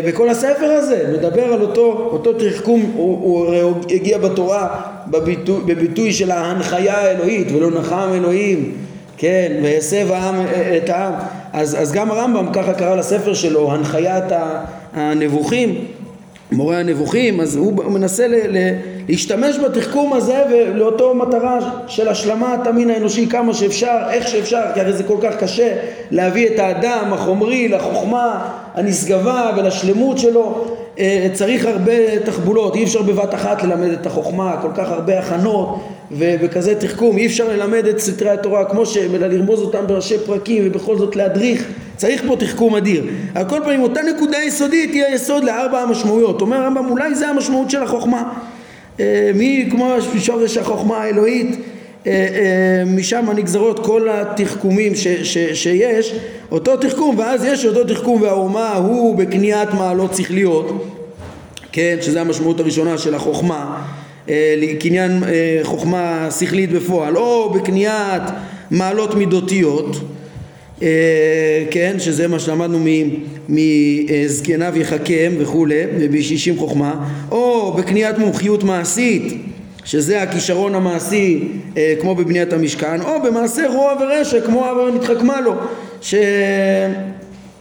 וכל 0.04 0.26
אה, 0.26 0.30
הספר 0.32 0.70
הזה 0.70 1.04
מדבר 1.18 1.42
על 1.42 1.62
אותו, 1.62 2.08
אותו 2.12 2.32
תחכום, 2.32 2.92
הוא, 2.94 3.54
הוא 3.62 3.74
הגיע 3.90 4.18
בתורה 4.18 4.68
בביטוי, 5.06 5.60
בביטוי 5.66 6.12
של 6.12 6.30
ההנחיה 6.30 6.98
האלוהית 6.98 7.52
ולא 7.52 7.70
נחם 7.70 8.08
אלוהים, 8.14 8.72
כן, 9.16 9.52
והסב 9.62 10.12
העם 10.12 10.34
אה, 10.34 10.76
את 10.76 10.88
העם, 10.88 11.12
אז, 11.52 11.82
אז 11.82 11.92
גם 11.92 12.10
הרמב"ם 12.10 12.46
ככה 12.52 12.74
קרא 12.74 12.96
לספר 12.96 13.34
שלו, 13.34 13.72
הנחיית 13.72 14.24
הנבוכים, 14.94 15.84
מורה 16.52 16.78
הנבוכים, 16.78 17.40
אז 17.40 17.56
הוא 17.56 17.84
מנסה 17.84 18.28
ל, 18.28 18.34
ל, 18.34 18.56
להשתמש 19.10 19.58
בתחכום 19.58 20.12
הזה 20.12 20.42
ולאותו 20.50 21.14
מטרה 21.14 21.58
של 21.86 22.08
השלמת 22.08 22.66
המין 22.66 22.90
האנושי 22.90 23.26
כמה 23.26 23.54
שאפשר, 23.54 23.96
איך 24.10 24.28
שאפשר, 24.28 24.62
כי 24.74 24.80
הרי 24.80 24.92
זה 24.92 25.02
כל 25.02 25.16
כך 25.22 25.36
קשה 25.36 25.76
להביא 26.10 26.46
את 26.46 26.58
האדם 26.58 27.12
החומרי 27.12 27.68
לחוכמה 27.68 28.48
הנשגבה 28.74 29.50
ולשלמות 29.56 30.18
שלו 30.18 30.64
אה, 30.98 31.28
צריך 31.32 31.66
הרבה 31.66 32.20
תחבולות, 32.24 32.76
אי 32.76 32.84
אפשר 32.84 33.02
בבת 33.02 33.34
אחת 33.34 33.62
ללמד 33.62 33.90
את 33.92 34.06
החוכמה, 34.06 34.56
כל 34.62 34.70
כך 34.74 34.90
הרבה 34.90 35.18
הכנות 35.18 35.80
ובכזה 36.12 36.80
תחכום, 36.80 37.18
אי 37.18 37.26
אפשר 37.26 37.48
ללמד 37.48 37.86
את 37.86 37.98
סתרי 37.98 38.30
התורה 38.30 38.64
כמו 38.64 38.86
ש... 38.86 38.96
לרמוז 38.96 39.60
אותם 39.60 39.86
בראשי 39.86 40.18
פרקים 40.26 40.62
ובכל 40.66 40.98
זאת 40.98 41.16
להדריך, 41.16 41.68
צריך 41.96 42.22
פה 42.26 42.36
תחכום 42.36 42.76
אדיר. 42.76 43.04
על 43.34 43.48
כל 43.48 43.60
פנים 43.64 43.82
אותה 43.82 44.00
נקודה 44.02 44.38
יסודית 44.38 44.92
היא 44.92 45.04
היסוד 45.04 45.44
לארבע 45.44 45.80
המשמעויות. 45.80 46.40
אומר 46.40 46.56
הרמב"ם 46.56 46.90
אולי 46.90 47.14
זה 47.14 47.28
המשמעות 47.28 47.70
של 47.70 47.82
החוכמה. 47.82 48.22
אה, 49.00 49.30
מי 49.34 49.68
כמו 49.70 49.94
שורש 50.18 50.56
החוכמה 50.56 50.98
האלוהית 50.98 51.56
אה, 52.06 52.12
אה, 52.12 52.84
משם 52.86 53.26
נגזרות 53.36 53.86
כל 53.86 54.08
התחכומים 54.10 54.94
ש, 54.94 55.06
ש, 55.08 55.38
שיש, 55.38 56.14
אותו 56.50 56.76
תחכום, 56.76 57.18
ואז 57.18 57.44
יש 57.44 57.64
אותו 57.64 57.84
תחכום 57.84 58.22
והאומה 58.22 58.74
הוא 58.74 59.16
בקניית 59.16 59.74
מעלות 59.74 60.16
שכליות, 60.16 60.86
כן, 61.72 61.96
שזה 62.00 62.20
המשמעות 62.20 62.60
הראשונה 62.60 62.98
של 62.98 63.14
החוכמה, 63.14 63.84
קניין 64.80 65.22
חוכמה 65.62 66.28
שכלית 66.38 66.72
בפועל, 66.72 67.16
או 67.16 67.50
בקניית 67.50 68.22
מעלות 68.70 69.14
מידותיות, 69.14 69.96
כן, 71.70 71.94
שזה 71.98 72.28
מה 72.28 72.38
שלמדנו 72.38 72.78
מזקניו 73.48 74.72
יחכם 74.76 75.32
וכולי, 75.38 75.82
ובישישים 75.98 76.58
חוכמה, 76.58 76.94
או 77.30 77.49
בקניית 77.78 78.18
מומחיות 78.18 78.64
מעשית 78.64 79.42
שזה 79.84 80.22
הכישרון 80.22 80.74
המעשי 80.74 81.48
אה, 81.76 81.94
כמו 82.00 82.14
בבניית 82.14 82.52
המשכן, 82.52 83.02
או 83.02 83.22
במעשה 83.22 83.68
רוע 83.68 83.94
ורשע 84.00 84.40
כמו 84.40 84.70
אברהם 84.70 84.94
נתחכמה 84.94 85.40
לו. 85.40 85.54
ש... 86.00 86.14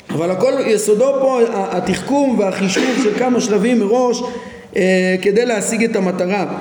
אבל 0.10 0.32
הכל 0.32 0.54
יסודו 0.66 1.14
פה 1.22 1.40
התחכום 1.52 2.40
והחישוב 2.40 3.04
של 3.04 3.20
כמה 3.20 3.42
שלבים 3.42 3.80
מראש 3.80 4.22
אה, 4.76 5.16
כדי 5.22 5.46
להשיג 5.46 5.84
את 5.84 5.96
המטרה. 5.96 6.58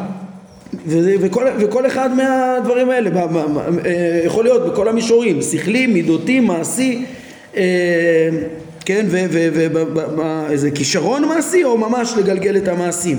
וזה, 0.87 1.15
וכל, 1.21 1.45
וכל 1.59 1.87
אחד 1.87 2.11
מהדברים 2.17 2.91
האלה 2.91 3.11
ב, 3.11 3.15
ב, 3.15 3.39
ב, 3.39 3.87
אה, 3.87 4.21
יכול 4.25 4.45
להיות 4.45 4.73
בכל 4.73 4.89
המישורים, 4.89 5.43
שכלי, 5.43 5.87
מידותי, 5.87 6.41
מעשי, 6.41 7.05
אה, 7.57 7.63
כן, 8.89 9.07
ואיזה 9.11 10.71
כישרון 10.71 11.25
מעשי 11.25 11.65
או 11.65 11.79
ממש 11.79 12.15
לגלגל 12.19 12.57
את 12.57 12.69
המעשים. 12.69 13.19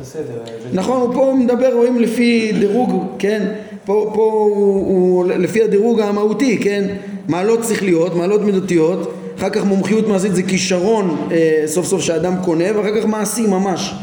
בסדר. 0.00 0.42
נכון, 0.72 1.00
הוא 1.00 1.14
פה 1.14 1.34
מדבר, 1.38 1.72
רואים 1.74 2.00
לפי 2.00 2.52
דירוג, 2.58 3.06
כן? 3.18 3.48
פה, 3.84 4.10
פה 4.14 4.22
הוא, 4.22 4.76
הוא 4.86 5.26
לפי 5.26 5.62
הדירוג 5.62 6.00
המהותי, 6.00 6.58
כן? 6.58 6.84
מעלות 7.28 7.64
שכליות, 7.68 8.14
מעלות 8.16 8.40
מידותיות, 8.40 9.14
אחר 9.38 9.50
כך 9.50 9.64
מומחיות 9.64 10.08
מעשית 10.08 10.34
זה 10.34 10.42
כישרון 10.42 11.28
אה, 11.30 11.62
סוף 11.66 11.86
סוף 11.86 12.00
שאדם 12.02 12.34
קונה, 12.44 12.64
ואחר 12.76 13.00
כך 13.00 13.06
מעשי 13.06 13.46
ממש, 13.46 13.94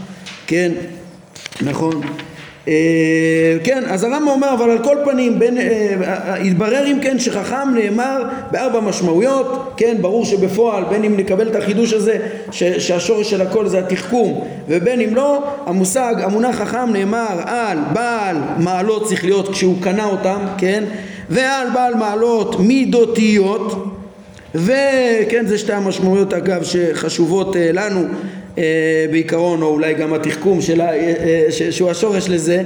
כן? 0.47 0.71
נכון. 1.61 2.01
אה, 2.67 3.57
כן, 3.63 3.83
אז 3.87 4.03
הרמב"ם 4.03 4.27
אומר, 4.27 4.53
אבל 4.53 4.69
על 4.69 4.83
כל 4.83 4.97
פנים, 5.05 5.39
בין, 5.39 5.57
אה, 5.57 6.35
התברר 6.35 6.87
אם 6.87 6.97
כן 7.01 7.19
שחכם 7.19 7.69
נאמר 7.75 8.23
בארבע 8.51 8.79
משמעויות, 8.79 9.73
כן, 9.77 9.97
ברור 10.01 10.25
שבפועל, 10.25 10.83
בין 10.83 11.03
אם 11.03 11.17
נקבל 11.17 11.47
את 11.47 11.55
החידוש 11.55 11.93
הזה, 11.93 12.17
ש, 12.51 12.63
שהשורש 12.63 13.29
של 13.29 13.41
הכל 13.41 13.67
זה 13.67 13.79
התחכום, 13.79 14.47
ובין 14.67 15.01
אם 15.01 15.15
לא, 15.15 15.43
המושג, 15.65 16.15
המונח 16.21 16.55
חכם 16.55 16.89
נאמר 16.93 17.41
על 17.45 17.77
בעל 17.93 18.37
מעלות 18.57 19.09
שכליות 19.09 19.49
כשהוא 19.49 19.75
קנה 19.81 20.05
אותם, 20.05 20.39
כן, 20.57 20.83
ועל 21.29 21.67
בעל 21.73 21.95
מעלות 21.95 22.59
מידותיות, 22.59 23.95
וכן, 24.55 25.45
זה 25.47 25.57
שתי 25.57 25.73
המשמעויות 25.73 26.33
אגב 26.33 26.63
שחשובות 26.63 27.55
אה, 27.55 27.69
לנו 27.73 28.05
בעיקרון, 29.11 29.61
או 29.61 29.67
אולי 29.67 29.93
גם 29.93 30.13
התחכום 30.13 30.61
שלה, 30.61 30.89
אה, 30.93 31.13
אה, 31.23 31.71
שהוא 31.71 31.89
השורש 31.89 32.29
לזה, 32.29 32.63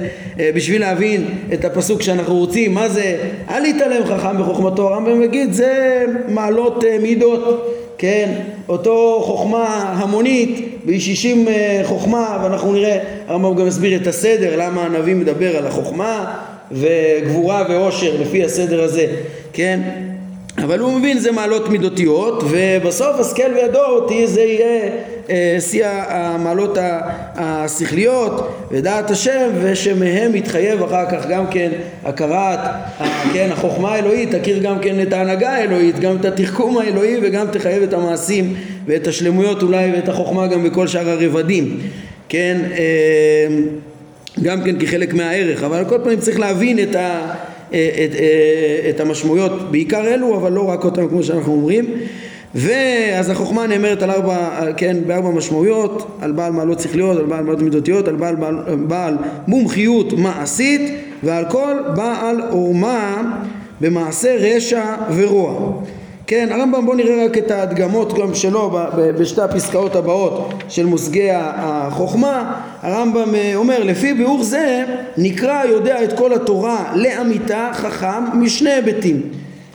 בשביל 0.54 0.80
להבין 0.80 1.24
את 1.52 1.64
הפסוק 1.64 2.02
שאנחנו 2.02 2.36
רוצים, 2.36 2.74
מה 2.74 2.88
זה 2.88 3.16
אל 3.50 3.64
יתעלם 3.64 4.06
חכם 4.06 4.38
בחוכמתו, 4.38 4.88
הרמב"ם 4.88 5.22
יגיד 5.22 5.52
זה 5.52 6.04
מעלות 6.28 6.84
מידות, 7.02 7.76
כן, 7.98 8.32
אותו 8.68 9.22
חוכמה 9.26 9.94
המונית, 9.96 10.78
בישישים 10.84 11.48
חוכמה, 11.84 12.38
ואנחנו 12.42 12.72
נראה, 12.72 12.98
הרמב"ם 13.28 13.54
גם 13.54 13.66
מסביר 13.66 14.00
את 14.00 14.06
הסדר, 14.06 14.56
למה 14.56 14.82
הנביא 14.82 15.14
מדבר 15.14 15.56
על 15.56 15.66
החוכמה 15.66 16.36
וגבורה 16.72 17.64
ועושר 17.68 18.20
לפי 18.20 18.44
הסדר 18.44 18.82
הזה, 18.82 19.06
כן, 19.52 19.80
אבל 20.58 20.78
הוא 20.78 20.92
מבין 20.92 21.18
זה 21.18 21.32
מעלות 21.32 21.68
מידותיות 21.68 22.42
ובסוף 22.50 23.20
השכל 23.20 23.54
וידו 23.54 24.26
זה 24.26 24.40
יהיה 24.40 24.82
אה, 24.82 24.88
שיא 25.60 25.86
המעלות 25.86 26.78
השכליות 27.34 28.56
ודעת 28.70 29.10
השם 29.10 29.50
ושמהם 29.62 30.34
יתחייב 30.34 30.82
אחר 30.82 31.10
כך 31.10 31.26
גם 31.26 31.44
כן 31.50 31.70
הכרת 32.04 32.58
כן, 33.32 33.48
החוכמה 33.52 33.94
האלוהית 33.94 34.34
תכיר 34.34 34.58
גם 34.58 34.78
כן 34.78 35.02
את 35.02 35.12
ההנהגה 35.12 35.50
האלוהית 35.50 35.98
גם 35.98 36.16
את 36.16 36.24
התחכום 36.24 36.78
האלוהי 36.78 37.16
וגם 37.22 37.46
תחייב 37.52 37.82
את 37.82 37.92
המעשים 37.92 38.54
ואת 38.86 39.06
השלמויות 39.06 39.62
אולי 39.62 39.92
ואת 39.92 40.08
החוכמה 40.08 40.46
גם 40.46 40.64
בכל 40.64 40.86
שאר 40.86 41.10
הרבדים. 41.10 41.80
כן 42.28 42.60
אה, 42.72 43.56
גם 44.42 44.62
כן 44.64 44.78
כחלק 44.78 45.14
מהערך. 45.14 45.62
אבל 45.62 45.84
כל 45.88 45.98
פנים 46.04 46.18
צריך 46.18 46.40
להבין 46.40 46.78
את 46.78 46.94
ה... 46.94 47.34
את, 47.70 48.14
את 48.90 49.00
המשמעויות, 49.00 49.70
בעיקר 49.70 50.06
אלו, 50.06 50.36
אבל 50.36 50.52
לא 50.52 50.68
רק 50.68 50.84
אותם 50.84 51.08
כמו 51.08 51.22
שאנחנו 51.22 51.52
אומרים. 51.52 51.94
ואז 52.54 53.30
החוכמה 53.30 53.66
נאמרת 53.66 54.02
על 54.02 54.10
ארבע, 54.10 54.60
כן, 54.76 54.96
בארבע 55.06 55.30
משמעויות, 55.30 56.18
על 56.20 56.32
בעל 56.32 56.52
מעלות 56.52 56.80
שכליות, 56.80 57.18
על 57.18 57.24
בעל 57.24 57.44
מעלות 57.44 57.62
מידותיות, 57.62 58.08
על 58.08 58.16
בעל, 58.16 58.34
בעל, 58.34 58.56
בעל 58.86 59.16
מומחיות 59.46 60.12
מעשית 60.12 60.80
ועל 61.22 61.44
כל 61.48 61.74
בעל 61.96 62.40
עורמה 62.50 63.22
במעשה 63.80 64.36
רשע 64.36 64.84
ורוע. 65.16 65.72
כן, 66.26 66.48
הרמב"ם 66.50 66.86
בוא 66.86 66.94
נראה 66.96 67.24
רק 67.24 67.38
את 67.38 67.50
ההדגמות 67.50 68.18
גם 68.18 68.34
שלו 68.34 68.78
בשתי 69.18 69.42
הפסקאות 69.42 69.96
הבאות 69.96 70.54
של 70.68 70.86
מושגי 70.86 71.28
החוכמה 71.32 72.60
הרמב"ם 72.82 73.34
אה, 73.34 73.52
אומר 73.54 73.84
לפי 73.84 74.14
ביאור 74.14 74.42
זה 74.42 74.84
נקרא 75.16 75.64
יודע 75.64 76.04
את 76.04 76.18
כל 76.18 76.32
התורה 76.32 76.92
לאמיתה 76.94 77.70
חכם 77.74 78.24
משני 78.34 78.70
היבטים 78.70 79.22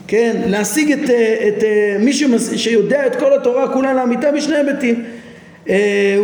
כן, 0.08 0.36
להשיג 0.46 0.92
את, 0.92 1.10
אה, 1.10 1.48
את 1.48 1.64
אה, 1.64 1.96
מי 2.00 2.12
שיודע 2.56 3.06
את 3.06 3.16
כל 3.16 3.32
התורה 3.32 3.72
כולה 3.72 3.94
לאמיתה 3.94 4.32
משני 4.32 4.56
היבטים. 4.56 5.04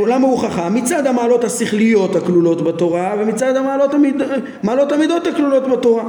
למה 0.07 0.27
הוא 0.27 0.39
חכם? 0.39 0.75
מצד 0.75 1.07
המעלות 1.07 1.45
השכליות 1.45 2.17
הכלולות 2.17 2.63
בתורה 2.65 3.15
ומצד 3.19 3.57
המעלות 3.57 3.95
המיד... 3.95 4.23
המידות 4.93 5.27
הכלולות 5.27 5.69
בתורה. 5.69 6.03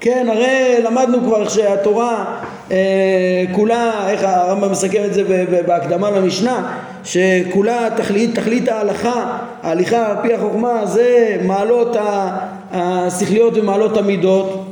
כן, 0.00 0.26
הרי 0.30 0.76
למדנו 0.84 1.20
כבר 1.20 1.48
שהתורה 1.48 2.24
אה, 2.70 3.44
כולה, 3.52 4.10
איך 4.10 4.22
הרמב"ם 4.24 4.70
מסכם 4.70 5.02
את 5.04 5.14
זה 5.14 5.44
בהקדמה 5.66 6.10
למשנה, 6.10 6.78
שכולה 7.04 7.88
תכלית, 7.96 8.34
תכלית 8.34 8.68
ההלכה, 8.68 9.38
ההליכה 9.62 10.10
על 10.10 10.16
פי 10.22 10.34
החוכמה 10.34 10.86
זה 10.86 11.36
מעלות 11.44 11.96
השכליות 12.72 13.56
ומעלות 13.56 13.96
המידות, 13.96 14.64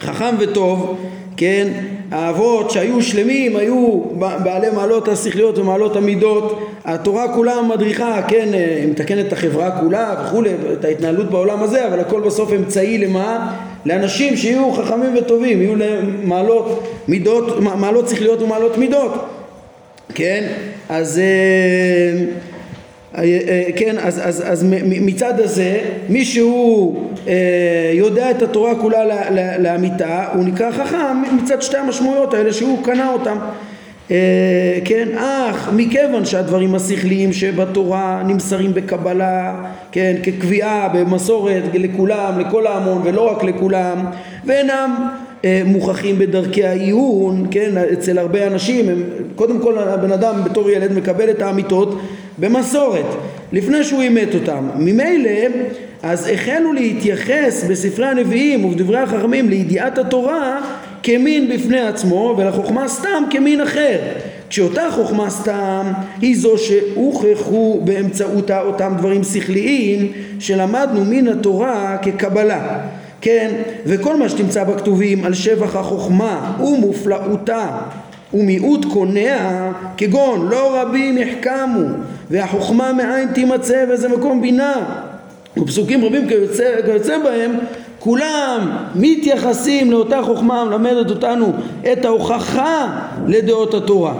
חכם 0.00 0.34
וטוב, 0.38 0.98
כן, 1.36 1.68
האבות 2.10 2.70
שהיו 2.70 3.02
שלמים 3.02 3.56
היו 3.56 4.00
בעלי 4.44 4.70
מעלות 4.70 5.08
השכליות 5.08 5.58
ומעלות 5.58 5.96
המידות 5.96 6.68
התורה 6.84 7.34
כולה 7.34 7.62
מדריכה, 7.62 8.22
כן, 8.28 8.48
אה, 8.54 8.76
היא 8.80 8.90
מתקנת 8.90 9.26
את 9.26 9.32
החברה 9.32 9.80
כולה 9.80 10.14
וכולי, 10.24 10.50
את 10.72 10.84
ההתנהלות 10.84 11.30
בעולם 11.30 11.62
הזה, 11.62 11.88
אבל 11.88 12.00
הכל 12.00 12.20
בסוף 12.20 12.52
אמצעי 12.52 12.98
למה? 12.98 13.56
לאנשים 13.86 14.36
שיהיו 14.36 14.72
חכמים 14.72 15.16
וטובים, 15.18 15.62
יהיו 15.62 15.76
להם 15.76 16.28
מעלות 16.28 16.88
מידות, 17.08 17.60
מעלות 17.60 18.08
שכליות 18.08 18.42
ומעלות 18.42 18.78
מידות, 18.78 19.12
כן? 20.14 20.44
אז, 20.88 21.18
אה, 21.18 22.24
כן, 23.76 23.96
אז, 23.98 24.20
אז, 24.24 24.42
אז 24.46 24.66
מצד 24.84 25.40
הזה, 25.40 25.80
מי 26.08 26.24
שהוא 26.24 26.96
יודע 27.94 28.30
את 28.30 28.42
התורה 28.42 28.74
כולה 28.74 29.30
לאמיתה, 29.58 30.24
הוא 30.34 30.44
נקרא 30.44 30.70
חכם 30.70 31.22
מצד 31.42 31.62
שתי 31.62 31.76
המשמעויות 31.76 32.34
האלה 32.34 32.52
שהוא 32.52 32.84
קנה 32.84 33.12
אותם. 33.12 33.38
אה, 34.10 34.78
כן, 34.84 35.08
אך 35.18 35.70
מכיוון 35.76 36.24
שהדברים 36.24 36.74
השכליים 36.74 37.32
שבתורה 37.32 38.22
נמסרים 38.26 38.74
בקבלה, 38.74 39.54
כן, 39.92 40.16
כקביעה 40.22 40.88
במסורת 40.88 41.62
לכולם, 41.74 42.38
לכל 42.38 42.66
ההמון 42.66 43.02
ולא 43.04 43.30
רק 43.30 43.44
לכולם, 43.44 44.04
ואינם 44.44 45.08
אה, 45.44 45.62
מוכחים 45.64 46.18
בדרכי 46.18 46.64
העיון, 46.64 47.46
כן, 47.50 47.70
אצל 47.92 48.18
הרבה 48.18 48.46
אנשים, 48.46 48.88
הם, 48.88 49.02
קודם 49.34 49.60
כל 49.60 49.78
הבן 49.78 50.12
אדם 50.12 50.34
בתור 50.44 50.70
ילד 50.70 50.92
מקבל 50.92 51.30
את 51.30 51.42
האמיתות 51.42 52.00
במסורת, 52.38 53.06
לפני 53.52 53.84
שהוא 53.84 54.02
אימת 54.02 54.34
אותם. 54.34 54.68
ממילא, 54.76 55.30
אז 56.02 56.28
החלו 56.32 56.72
להתייחס 56.72 57.64
בספרי 57.70 58.06
הנביאים 58.06 58.64
ובדברי 58.64 58.98
החכמים 58.98 59.48
לידיעת 59.48 59.98
התורה 59.98 60.60
כמין 61.02 61.48
בפני 61.48 61.80
עצמו 61.80 62.34
ולחוכמה 62.38 62.88
סתם 62.88 63.24
כמין 63.30 63.60
אחר. 63.60 63.98
כשאותה 64.48 64.82
חוכמה 64.90 65.30
סתם 65.30 65.92
היא 66.20 66.36
זו 66.38 66.58
שהוכחו 66.58 67.80
באמצעותה 67.84 68.60
אותם 68.60 68.92
דברים 68.98 69.24
שכליים 69.24 70.12
שלמדנו 70.38 71.04
מן 71.04 71.28
התורה 71.28 71.96
כקבלה 72.02 72.78
כן 73.20 73.50
וכל 73.86 74.16
מה 74.16 74.28
שתמצא 74.28 74.64
בכתובים 74.64 75.24
על 75.24 75.34
שבח 75.34 75.76
החוכמה 75.76 76.56
ומופלאותה 76.60 77.68
ומיעוט 78.36 78.84
קונע 78.84 79.70
כגון 79.96 80.48
לא 80.48 80.80
רבים 80.80 81.18
יחכמו 81.18 81.84
והחוכמה 82.30 82.92
מאין 82.92 83.28
תימצא 83.32 83.84
ואיזה 83.88 84.08
מקום 84.08 84.40
בינה 84.40 84.74
ופסוקים 85.56 86.04
רבים 86.04 86.28
כיוצא, 86.28 86.74
כיוצא 86.84 87.18
בהם 87.18 87.54
כולם 87.98 88.70
מתייחסים 88.94 89.90
לאותה 89.90 90.22
חוכמה 90.22 90.60
המלמדת 90.60 91.10
אותנו 91.10 91.52
את 91.92 92.04
ההוכחה 92.04 92.98
לדעות 93.26 93.74
התורה 93.74 94.14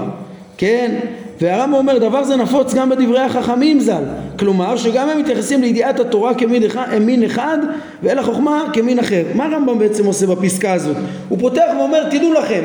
כן? 0.59 0.95
והרמב"ם 1.41 1.75
אומר 1.75 1.99
דבר 1.99 2.25
זה 2.25 2.37
נפוץ 2.37 2.75
גם 2.75 2.91
בדברי 2.91 3.21
החכמים 3.21 3.81
ז"ל 3.81 4.03
כלומר 4.39 4.77
שגם 4.77 5.09
הם 5.09 5.19
מתייחסים 5.19 5.63
לידיעת 5.63 6.01
התורה 6.01 6.35
כמין 6.35 6.65
אחד, 6.65 6.99
מין 7.01 7.23
אחד 7.25 7.59
ואל 8.03 8.19
החוכמה 8.19 8.65
כמין 8.73 8.99
אחר 8.99 9.23
מה 9.35 9.45
הרמב"ם 9.45 9.79
בעצם 9.79 10.07
עושה 10.07 10.27
בפסקה 10.27 10.73
הזאת? 10.73 10.97
הוא 11.29 11.39
פותח 11.39 11.65
ואומר 11.79 12.11
תדעו 12.11 12.33
לכם 12.33 12.63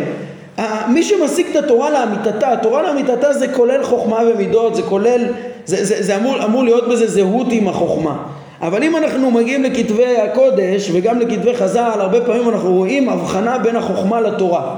מי 0.87 1.03
שמשיג 1.03 1.45
את 1.51 1.55
התורה 1.63 1.89
לאמיתתה, 1.89 2.51
התורה 2.51 2.81
לאמיתתה 2.81 3.33
זה 3.33 3.47
כולל 3.47 3.83
חוכמה 3.83 4.19
ומידות, 4.33 4.75
זה 4.75 4.81
כולל, 4.81 5.25
זה, 5.65 5.85
זה, 5.85 6.03
זה 6.03 6.15
אמור, 6.15 6.43
אמור 6.45 6.63
להיות 6.63 6.89
בזה 6.89 7.07
זהות 7.07 7.47
עם 7.49 7.67
החוכמה. 7.67 8.17
אבל 8.61 8.83
אם 8.83 8.97
אנחנו 8.97 9.31
מגיעים 9.31 9.63
לכתבי 9.63 10.17
הקודש 10.17 10.89
וגם 10.93 11.19
לכתבי 11.19 11.55
חז"ל, 11.55 11.91
הרבה 11.95 12.21
פעמים 12.21 12.49
אנחנו 12.49 12.73
רואים 12.73 13.09
הבחנה 13.09 13.57
בין 13.57 13.75
החוכמה 13.75 14.21
לתורה. 14.21 14.75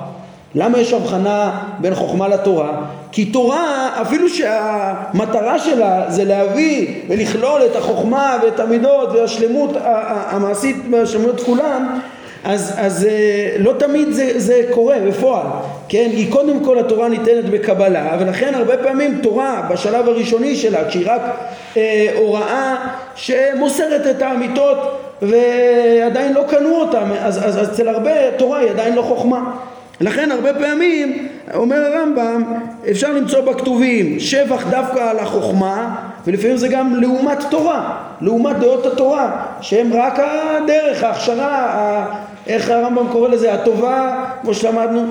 למה 0.56 0.80
יש 0.80 0.94
הבחנה 0.94 1.62
בין 1.80 1.96
חוכמה 1.96 2.28
לתורה? 2.28 2.72
כי 3.12 3.26
תורה, 3.26 3.90
אפילו 4.02 4.30
שהמטרה 4.30 5.60
שלה 5.60 6.04
זה 6.08 6.24
להביא 6.24 7.02
ולכלול 7.10 7.62
את 7.66 7.76
החוכמה 7.76 8.38
ואת 8.44 8.60
המידות 8.60 9.10
והשלמות 9.10 9.70
המעשית 10.06 10.76
והשלמות 10.92 11.42
כולם, 11.42 12.00
אז, 12.44 12.74
אז 12.78 13.06
אה, 13.06 13.56
לא 13.60 13.74
תמיד 13.80 14.12
זה, 14.12 14.40
זה 14.40 14.62
קורה 14.70 15.00
בפועל, 15.08 15.46
כן? 15.90 16.10
היא 16.12 16.32
קודם 16.32 16.64
כל 16.66 16.80
התורה 16.80 17.10
ניתנת 17.10 17.46
בקבלה 17.46 18.18
ולכן 18.20 18.56
הרבה 18.56 18.78
פעמים 18.78 19.20
תורה 19.24 19.68
בשלב 19.72 20.10
הראשוני 20.10 20.56
שלה 20.56 20.90
כשהיא 20.90 21.12
רק 21.12 21.22
אה, 21.78 22.08
הוראה 22.16 22.76
שמוסרת 23.16 24.08
את 24.16 24.22
האמיתות 24.22 24.78
ועדיין 25.22 26.34
לא 26.34 26.44
קנו 26.50 26.76
אותה 26.76 27.02
אז, 27.22 27.38
אז, 27.38 27.60
אז 27.60 27.70
אצל 27.70 27.88
הרבה 27.88 28.32
תורה 28.38 28.60
היא 28.60 28.70
עדיין 28.70 28.96
לא 28.96 29.02
חוכמה 29.02 29.52
לכן 30.02 30.32
הרבה 30.32 30.54
פעמים, 30.54 31.28
אומר 31.54 31.76
הרמב"ם, 31.76 32.44
אפשר 32.92 33.14
למצוא 33.14 33.42
בכתובים 33.42 34.20
שבח 34.20 34.68
דווקא 34.70 35.00
על 35.00 35.20
החוכמה 35.20 35.96
ולפעמים 36.28 36.58
זה 36.58 36.68
גם 36.68 36.96
לעומת 37.02 37.38
תורה, 37.50 37.98
לעומת 38.22 38.60
דעות 38.60 38.86
התורה 38.86 39.46
שהם 39.62 39.94
רק 39.94 40.20
הדרך, 40.20 41.04
ההכשרה, 41.04 42.06
איך 42.48 42.70
הרמב"ם 42.70 43.08
קורא 43.12 43.30
לזה, 43.30 43.54
הטובה, 43.54 44.26
כמו 44.42 44.54
שלמדנו, 44.54 45.06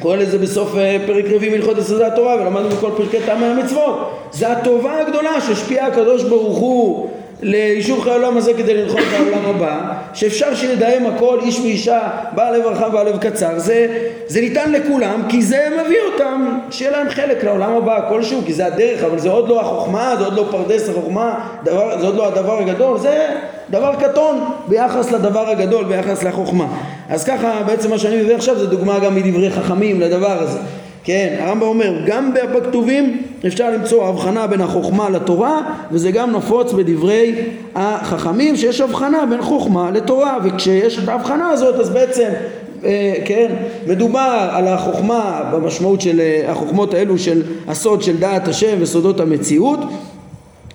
קורא 0.00 0.16
לזה 0.16 0.38
בסוף 0.38 0.76
אה, 0.76 0.96
פרק 1.06 1.24
רביעי 1.34 1.58
מלכות 1.58 1.78
יסודי 1.78 2.04
התורה 2.04 2.34
ולמדנו 2.34 2.68
בכל 2.68 2.90
פרקי 2.96 3.18
טעמי 3.26 3.46
המצוות 3.46 4.10
זה 4.32 4.52
הטובה 4.52 5.00
הגדולה 5.00 5.40
שהשפיע 5.40 5.86
הקדוש 5.86 6.22
ברוך 6.22 6.58
הוא 6.58 7.10
לאישור 7.42 8.02
חיי 8.02 8.12
העולם 8.12 8.36
הזה 8.36 8.54
כדי 8.54 8.74
ללחום 8.74 9.00
את 9.00 9.20
העולם 9.20 9.56
הבא, 9.56 9.92
שאפשר 10.14 10.54
שנדהם 10.54 11.06
הכל 11.06 11.38
איש 11.42 11.60
ואישה, 11.60 12.08
בעל 12.34 12.56
לב 12.56 12.66
רחב 12.66 12.92
בעל 12.92 13.08
לב 13.08 13.18
קצר, 13.18 13.58
זה, 13.58 13.86
זה 14.26 14.40
ניתן 14.40 14.72
לכולם 14.72 15.22
כי 15.28 15.42
זה 15.42 15.68
מביא 15.84 15.98
אותם, 16.12 16.58
שיהיה 16.70 16.90
להם 16.90 17.08
חלק 17.10 17.44
לעולם 17.44 17.72
הבא 17.72 18.08
כלשהו, 18.08 18.42
כי 18.46 18.52
זה 18.52 18.66
הדרך, 18.66 19.04
אבל 19.04 19.18
זה 19.18 19.30
עוד 19.30 19.48
לא 19.48 19.60
החוכמה, 19.60 20.14
זה 20.18 20.24
עוד 20.24 20.34
לא 20.34 20.46
פרדס 20.50 20.88
החוכמה, 20.88 21.48
דבר, 21.64 22.00
זה 22.00 22.06
עוד 22.06 22.14
לא 22.16 22.26
הדבר 22.26 22.58
הגדול, 22.58 22.98
זה 22.98 23.26
דבר 23.70 23.94
קטון 24.00 24.44
ביחס 24.68 25.12
לדבר 25.12 25.48
הגדול, 25.48 25.84
ביחס 25.84 26.22
לחוכמה. 26.22 26.66
אז 27.10 27.24
ככה 27.24 27.62
בעצם 27.66 27.90
מה 27.90 27.98
שאני 27.98 28.22
מביא 28.22 28.34
עכשיו 28.34 28.58
זה 28.58 28.66
דוגמה 28.66 28.98
גם 28.98 29.14
מדברי 29.14 29.50
חכמים 29.50 30.00
לדבר 30.00 30.42
הזה. 30.42 30.58
כן, 31.08 31.36
הרמב"ם 31.40 31.66
אומר, 31.66 31.92
גם 32.06 32.32
בכתובים 32.54 33.22
אפשר 33.46 33.70
למצוא 33.70 34.08
הבחנה 34.08 34.46
בין 34.46 34.60
החוכמה 34.60 35.10
לתורה, 35.10 35.60
וזה 35.92 36.10
גם 36.10 36.36
נפוץ 36.36 36.72
בדברי 36.72 37.34
החכמים, 37.74 38.56
שיש 38.56 38.80
הבחנה 38.80 39.26
בין 39.26 39.42
חוכמה 39.42 39.90
לתורה, 39.90 40.38
וכשיש 40.44 40.98
את 40.98 41.08
ההבחנה 41.08 41.48
הזאת 41.48 41.80
אז 41.80 41.90
בעצם 41.90 42.28
אה, 42.84 43.14
כן, 43.24 43.54
מדובר 43.86 44.48
על 44.52 44.68
החוכמה 44.68 45.42
במשמעות 45.52 46.00
של 46.00 46.20
אה, 46.20 46.50
החוכמות 46.50 46.94
האלו 46.94 47.18
של 47.18 47.42
הסוד 47.68 48.02
של 48.02 48.16
דעת 48.16 48.48
השם 48.48 48.76
וסודות 48.80 49.20
המציאות. 49.20 49.80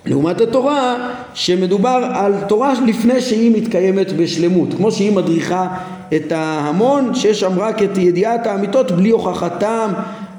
לעומת 0.06 0.41
התורה 0.41 1.10
שמדובר 1.34 2.10
על 2.13 2.34
תורה 2.48 2.74
לפני 2.88 3.22
שהיא 3.22 3.58
מתקיימת 3.58 4.12
בשלמות 4.12 4.74
כמו 4.78 4.91
שהיא 4.91 5.12
מדריכה 5.12 5.67
את 6.15 6.32
ההמון 6.32 7.15
שיש 7.15 7.39
שם 7.39 7.60
רק 7.60 7.84
את 7.84 7.98
ידיעת 7.98 8.48
האמיתות 8.48 8.91
בלי 8.91 9.10
הוכחתם 9.10 9.93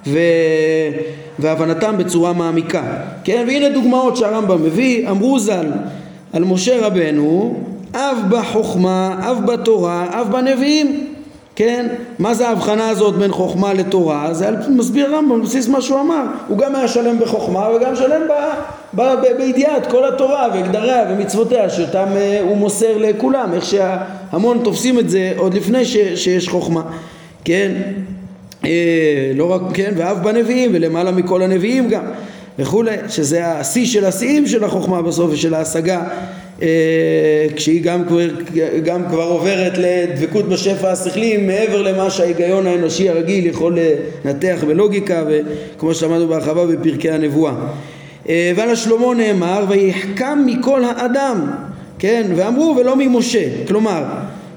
ו... 0.07 0.19
והבנתם 1.39 1.95
בצורה 1.99 2.33
מעמיקה. 2.33 2.83
כן, 3.25 3.45
והנה 3.49 3.69
דוגמאות 3.69 4.17
שהרמב"ם 4.17 4.63
מביא, 4.63 5.11
אמרו 5.11 5.39
ז"ל 5.39 5.67
על 6.33 6.45
משה 6.45 6.87
רבנו, 6.87 7.61
אב 7.95 8.19
בחוכמה, 8.29 9.17
אב 9.21 9.47
בתורה, 9.47 10.07
אב 10.21 10.33
בנביאים. 10.33 11.15
כן? 11.57 11.87
מה 12.19 12.35
זה 12.35 12.49
ההבחנה 12.49 12.89
הזאת 12.89 13.15
בין 13.15 13.33
חוכמה 13.33 13.73
לתורה? 13.73 14.35
זה 14.35 14.51
מסביר 14.69 15.15
הרמב"ם 15.15 15.41
בבסיס 15.41 15.69
מה 15.69 15.81
שהוא 15.81 16.01
אמר. 16.01 16.23
הוא 16.49 16.59
גם 16.59 16.75
היה 16.75 16.89
שלם 16.89 17.19
בחוכמה 17.19 17.69
וגם 17.77 17.97
שלם 17.97 18.21
ב, 18.29 18.33
ב, 18.95 19.03
ב, 19.03 19.37
בידיעת 19.37 19.87
כל 19.91 20.09
התורה 20.09 20.49
והגדריה 20.53 21.05
ומצוותיה 21.11 21.71
שאותם 21.71 22.07
אה, 22.17 22.41
הוא 22.41 22.57
מוסר 22.57 22.99
לכולם, 22.99 23.53
איך 23.53 23.65
שהמון 23.65 24.61
תופסים 24.65 24.99
את 24.99 25.11
זה 25.11 25.33
עוד 25.37 25.55
לפני 25.55 25.85
ש, 25.85 25.97
שיש 26.15 26.49
חוכמה. 26.49 26.83
כן? 27.45 27.73
אה, 28.67 29.33
לא 29.35 29.53
רק, 29.53 29.61
כן, 29.75 29.93
ואף 29.97 30.17
בנביאים 30.17 30.71
ולמעלה 30.75 31.11
מכל 31.11 31.43
הנביאים 31.43 31.89
גם 31.89 32.05
וכולי, 32.59 32.97
שזה 33.09 33.47
השיא 33.47 33.87
של 33.87 34.05
השיאים 34.05 34.47
של 34.47 34.65
החוכמה 34.65 35.03
בסוף 35.03 35.31
ושל 35.33 35.55
ההשגה 35.55 36.03
אה, 36.63 37.47
כשהיא 37.57 37.83
גם 37.83 38.05
כבר, 38.05 38.21
גם 38.85 39.03
כבר 39.11 39.23
עוברת 39.23 39.73
לדבקות 39.79 40.49
בשפע 40.49 40.91
השכלי 40.93 41.37
מעבר 41.37 41.83
למה 41.83 42.11
שההיגיון 42.11 42.67
האנושי 42.67 43.09
הרגיל 43.09 43.47
יכול 43.47 43.79
לנתח 44.25 44.65
בלוגיקה 44.67 45.25
וכמו 45.29 45.95
שלמדנו 45.95 46.29
בהרחבה 46.29 46.67
בפרקי 46.67 47.11
הנבואה. 47.11 47.53
אה, 48.29 48.53
ועל 48.57 48.71
השלמה 48.71 49.15
נאמר 49.15 49.65
ויחכם 49.69 50.39
מכל 50.47 50.85
האדם 50.85 51.51
כן 51.99 52.31
ואמרו 52.37 52.77
ולא 52.81 52.97
ממשה 52.97 53.49
כלומר 53.69 54.05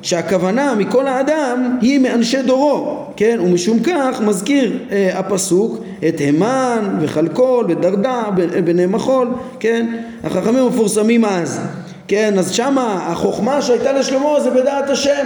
שהכוונה 0.07 0.75
מכל 0.75 1.07
האדם 1.07 1.77
היא 1.81 1.99
מאנשי 1.99 2.41
דורו, 2.41 3.05
כן? 3.15 3.39
ומשום 3.43 3.79
כך 3.79 4.21
מזכיר 4.21 4.77
אה, 4.91 5.19
הפסוק 5.19 5.83
את 6.07 6.21
המן 6.25 6.97
וחלקול 7.01 7.65
ודרדה 7.69 8.23
בני 8.63 8.85
מחול, 8.85 9.27
כן? 9.59 9.87
החכמים 10.23 10.63
המפורסמים 10.63 11.25
אז, 11.25 11.59
כן? 12.07 12.33
אז 12.39 12.51
שמה 12.51 13.07
החוכמה 13.11 13.61
שהייתה 13.61 13.91
לשלמה 13.91 14.39
זה 14.39 14.51
בדעת 14.51 14.89
השם, 14.89 15.25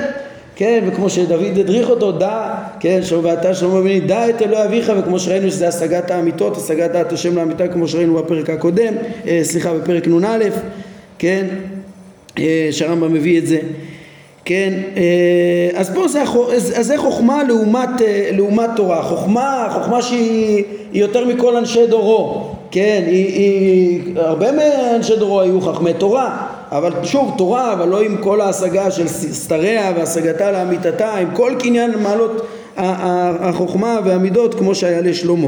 כן? 0.56 0.84
וכמו 0.88 1.10
שדוד 1.10 1.58
הדריך 1.58 1.90
אותו, 1.90 2.12
דע, 2.12 2.56
כן? 2.80 3.00
ואתה 3.24 3.54
שלמה 3.54 3.82
בני, 3.82 4.00
דע 4.00 4.30
את 4.30 4.42
אלוהי 4.42 4.66
אביך, 4.66 4.92
וכמו 5.00 5.20
שראינו 5.20 5.52
שזה 5.52 5.68
השגת 5.68 6.12
האמיתות, 6.12 6.58
השגת 6.58 6.92
דעת 6.92 7.14
השם 7.14 7.36
לאמיתה, 7.36 7.68
כמו 7.68 7.88
שראינו 7.88 8.14
בפרק 8.14 8.50
הקודם, 8.50 8.94
אה, 9.28 9.40
סליחה, 9.44 9.74
בפרק 9.74 10.08
נ"א, 10.08 10.38
כן? 11.20 11.46
אה, 12.40 12.68
שהרמב"ם 12.72 13.14
מביא 13.14 13.38
את 13.38 13.48
זה. 13.48 13.60
כן, 14.46 14.74
אה, 14.98 15.80
אז 15.80 15.90
פה 15.96 16.08
זה, 16.08 16.22
אז 16.22 16.88
זה 16.88 16.98
חוכמה 16.98 17.44
לעומת, 17.44 18.02
אה, 18.02 18.30
לעומת 18.34 18.70
תורה, 18.76 19.04
חוכמה, 19.04 19.68
חוכמה 19.74 20.02
שהיא 20.02 20.64
יותר 20.94 21.26
מכל 21.26 21.56
אנשי 21.56 21.88
דורו, 21.88 22.52
כן, 22.72 23.04
היא, 23.08 23.26
היא, 23.26 24.02
הרבה 24.16 24.52
מאנשי 24.52 25.16
דורו 25.16 25.42
היו 25.42 25.62
חכמי 25.62 25.94
תורה, 25.94 26.48
אבל 26.72 26.92
שוב 27.04 27.34
תורה, 27.38 27.74
אבל 27.74 27.88
לא 27.88 28.02
עם 28.02 28.18
כל 28.18 28.42
ההשגה 28.42 28.92
של 28.92 29.08
סתריה 29.08 29.92
והשגתה 29.96 30.52
לאמיתתה, 30.52 31.14
עם 31.14 31.28
כל 31.34 31.56
קניין 31.60 31.92
מעלות 32.04 32.48
החוכמה 32.78 34.00
והמידות 34.06 34.56
כמו 34.56 34.76
שהיה 34.76 35.02
לשלמה. 35.02 35.48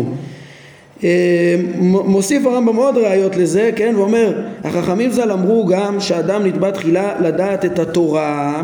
אה, 1.04 1.56
מוסיף 1.80 2.46
הרמב"ם 2.46 2.76
עוד 2.76 2.98
ראיות 2.98 3.36
לזה, 3.36 3.70
כן, 3.76 3.94
ואומר 3.98 4.42
החכמים 4.64 5.12
ז"ל 5.12 5.32
אמרו 5.32 5.66
גם 5.66 6.00
שאדם 6.00 6.46
נתבע 6.46 6.72
תחילה 6.72 7.14
לדעת 7.20 7.66
את 7.66 7.80
התורה 7.80 8.62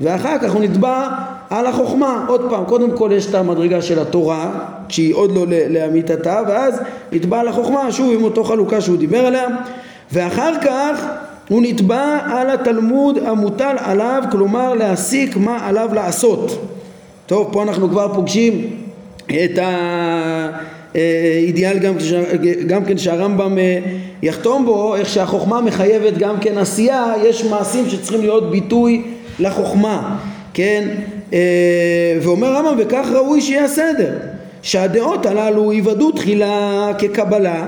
ואחר 0.00 0.38
כך 0.38 0.52
הוא 0.52 0.62
נתבע 0.62 1.08
על 1.50 1.66
החוכמה. 1.66 2.24
עוד 2.28 2.50
פעם, 2.50 2.64
קודם 2.64 2.96
כל 2.96 3.10
יש 3.12 3.26
את 3.26 3.34
המדרגה 3.34 3.82
של 3.82 3.98
התורה 3.98 4.50
שהיא 4.88 5.14
עוד 5.14 5.34
לא 5.34 5.46
לאמיתתה 5.68 6.40
ואז 6.48 6.80
נתבע 7.12 7.40
על 7.40 7.48
החוכמה 7.48 7.92
שוב 7.92 8.12
עם 8.14 8.24
אותו 8.24 8.44
חלוקה 8.44 8.80
שהוא 8.80 8.96
דיבר 8.96 9.26
עליה. 9.26 9.46
ואחר 10.12 10.52
כך 10.62 11.06
הוא 11.48 11.62
נתבע 11.62 12.18
על 12.24 12.50
התלמוד 12.50 13.18
המוטל 13.18 13.76
עליו, 13.78 14.22
כלומר 14.30 14.74
להסיק 14.74 15.36
מה 15.36 15.66
עליו 15.68 15.88
לעשות. 15.94 16.66
טוב, 17.26 17.48
פה 17.52 17.62
אנחנו 17.62 17.88
כבר 17.88 18.14
פוגשים 18.14 18.70
את 19.26 19.58
האידיאל 20.94 21.78
גם, 21.78 21.94
גם 22.66 22.84
כן 22.84 22.98
שהרמב"ם 22.98 23.58
אה, 23.58 23.78
יחתום 24.22 24.66
בו, 24.66 24.96
איך 24.96 25.08
שהחוכמה 25.08 25.60
מחייבת 25.60 26.18
גם 26.18 26.40
כן 26.40 26.58
עשייה, 26.58 27.12
יש 27.24 27.44
מעשים 27.44 27.88
שצריכים 27.88 28.20
להיות 28.20 28.50
ביטוי 28.50 29.02
לחוכמה, 29.40 30.16
כן? 30.54 30.88
אה, 31.32 32.18
ואומר 32.22 32.54
רמב"ם, 32.54 32.74
וכך 32.78 33.06
ראוי 33.12 33.40
שיהיה 33.40 33.64
הסדר, 33.64 34.12
שהדעות 34.62 35.26
הללו 35.26 35.72
ייוודעו 35.72 36.12
תחילה 36.12 36.90
כקבלה 36.98 37.66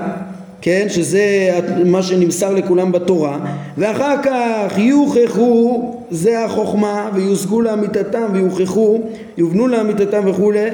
כן, 0.65 0.85
שזה 0.89 1.51
מה 1.85 2.03
שנמסר 2.03 2.53
לכולם 2.53 2.91
בתורה, 2.91 3.39
ואחר 3.77 4.15
כך 4.23 4.77
יוכחו, 4.77 5.95
זה 6.11 6.45
החוכמה, 6.45 7.09
ויושגו 7.13 7.61
לאמיתתם 7.61 8.23
ויוכחו, 8.33 9.01
יובנו 9.37 9.67
לאמיתתם 9.67 10.21
וכולי, 10.25 10.69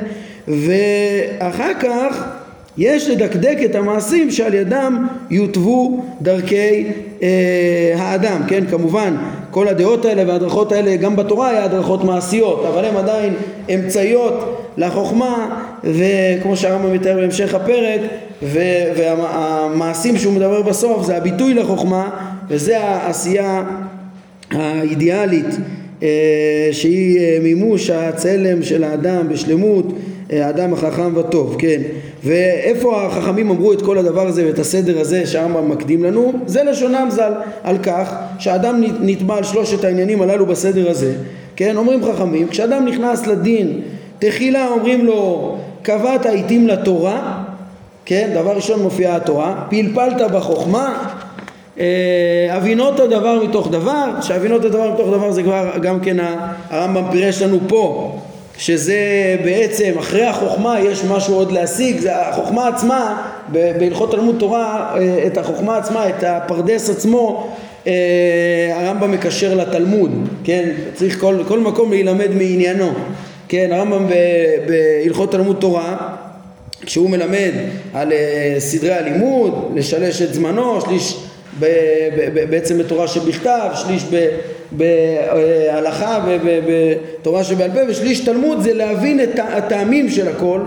ואחר 0.48 1.72
כך 1.80 2.26
יש 2.80 3.10
לדקדק 3.10 3.58
את 3.66 3.76
המעשים 3.76 4.32
שעל 4.32 4.54
ידם 4.54 5.08
יותוו 5.30 6.04
דרכי 6.22 6.86
אה, 7.22 7.94
האדם, 7.98 8.42
כן, 8.48 8.64
כמובן 8.70 9.16
כל 9.52 9.68
הדעות 9.68 10.06
האלה 10.06 10.24
וההדרכות 10.28 10.72
האלה 10.72 10.96
גם 10.96 11.16
בתורה 11.16 11.50
היה 11.50 11.64
הדרכות 11.64 12.04
מעשיות, 12.04 12.66
אבל 12.74 12.86
הן 12.86 12.96
עדיין 12.96 13.34
אמצעיות 13.74 14.64
לחוכמה, 14.78 15.60
וכמו 15.84 16.58
שהרמב"ם 16.58 16.94
מתאר 16.94 17.16
בהמשך 17.16 17.54
הפרק, 17.54 18.02
והמעשים 18.96 20.18
שהוא 20.18 20.34
מדבר 20.34 20.62
בסוף 20.62 21.06
זה 21.06 21.18
הביטוי 21.18 21.54
לחוכמה, 21.54 22.10
וזה 22.48 22.80
העשייה 22.80 23.64
האידיאלית 24.52 25.56
אה, 26.04 26.70
שהיא 26.72 27.20
אה, 27.20 27.38
מימוש 27.44 27.90
הצלם 27.90 28.64
של 28.64 28.84
האדם 28.84 29.30
בשלמות, 29.30 29.94
אה, 30.32 30.46
האדם 30.48 30.74
החכם 30.74 31.18
וטוב, 31.18 31.56
כן. 31.60 31.82
ואיפה 32.24 33.06
החכמים 33.06 33.50
אמרו 33.50 33.74
את 33.74 33.82
כל 33.82 33.98
הדבר 33.98 34.28
הזה 34.28 34.46
ואת 34.48 34.60
הסדר 34.60 35.00
הזה 35.00 35.26
שהרמב"ם 35.26 35.70
מקדים 35.70 36.04
לנו? 36.04 36.34
זה 36.46 36.64
לשונם 36.64 37.08
ז"ל 37.12 37.32
על 37.64 37.78
כך 37.84 38.16
שהאדם 38.40 38.84
נתבע 39.00 39.38
על 39.38 39.44
שלושת 39.44 39.84
העניינים 39.84 40.22
הללו 40.22 40.46
בסדר 40.46 40.90
הזה, 40.90 41.14
כן? 41.56 41.78
אומרים 41.78 42.06
חכמים, 42.06 42.48
כשאדם 42.48 42.86
נכנס 42.86 43.28
לדין, 43.28 43.82
תחילה 44.20 44.68
אומרים 44.68 45.06
לו 45.06 45.56
קבעת 45.82 46.26
עיתים 46.26 46.68
לתורה, 46.68 47.44
כן? 48.06 48.30
דבר 48.34 48.56
ראשון 48.56 48.82
מופיעה 48.82 49.16
התורה, 49.16 49.66
פלפלת 49.70 50.32
בחוכמה, 50.32 51.10
הבינות 52.52 53.00
הדבר 53.00 53.44
מתוך 53.44 53.72
דבר, 53.72 54.06
שהבינות 54.22 54.66
הדבר 54.66 54.94
מתוך 54.94 55.08
דבר 55.08 55.32
זה 55.32 55.44
כבר 55.44 55.72
גם 55.82 56.00
כן 56.00 56.18
הרמב"ם 56.70 57.04
פירש 57.12 57.42
לנו 57.42 57.60
פה 57.68 58.16
שזה 58.60 59.36
בעצם 59.44 59.92
אחרי 60.00 60.26
החוכמה 60.26 60.80
יש 60.80 61.04
משהו 61.04 61.36
עוד 61.36 61.52
להשיג, 61.52 62.00
זה 62.00 62.16
החוכמה 62.16 62.68
עצמה, 62.68 63.32
בהלכות 63.52 64.12
תלמוד 64.12 64.36
תורה, 64.40 64.96
אה, 64.96 65.28
את 65.28 65.38
החוכמה 65.38 65.78
עצמה, 65.78 66.10
את 66.10 66.24
הפרדס 66.24 66.90
עצמו, 66.90 67.54
אה, 67.88 67.94
הרמב"ם 68.74 69.12
מקשר 69.12 69.56
לתלמוד, 69.56 70.12
כן? 70.44 70.70
צריך 70.94 71.20
כל, 71.20 71.44
כל 71.48 71.60
מקום 71.60 71.92
להילמד 71.92 72.32
מעניינו, 72.32 72.92
כן? 73.48 73.70
הרמב"ם 73.72 74.08
בהלכות 74.68 75.32
תלמוד 75.32 75.58
תורה 75.60 75.98
כשהוא 76.86 77.10
מלמד 77.10 77.52
על 77.94 78.12
אה, 78.14 78.56
סדרי 78.60 78.94
הלימוד, 78.94 79.72
לשלש 79.76 80.22
את 80.22 80.34
זמנו, 80.34 80.82
שליש 80.82 81.18
בעצם 82.50 82.78
בתורה 82.78 83.08
שבכתב, 83.08 83.70
שליש 83.76 84.04
בהלכה 84.72 86.20
ובתורה 86.26 87.44
שבעל 87.44 87.72
פה, 87.72 87.80
ושליש 87.88 88.20
תלמוד 88.20 88.62
זה 88.62 88.74
להבין 88.74 89.24
את 89.24 89.40
הטעמים 89.40 90.10
של 90.10 90.28
הכל, 90.28 90.60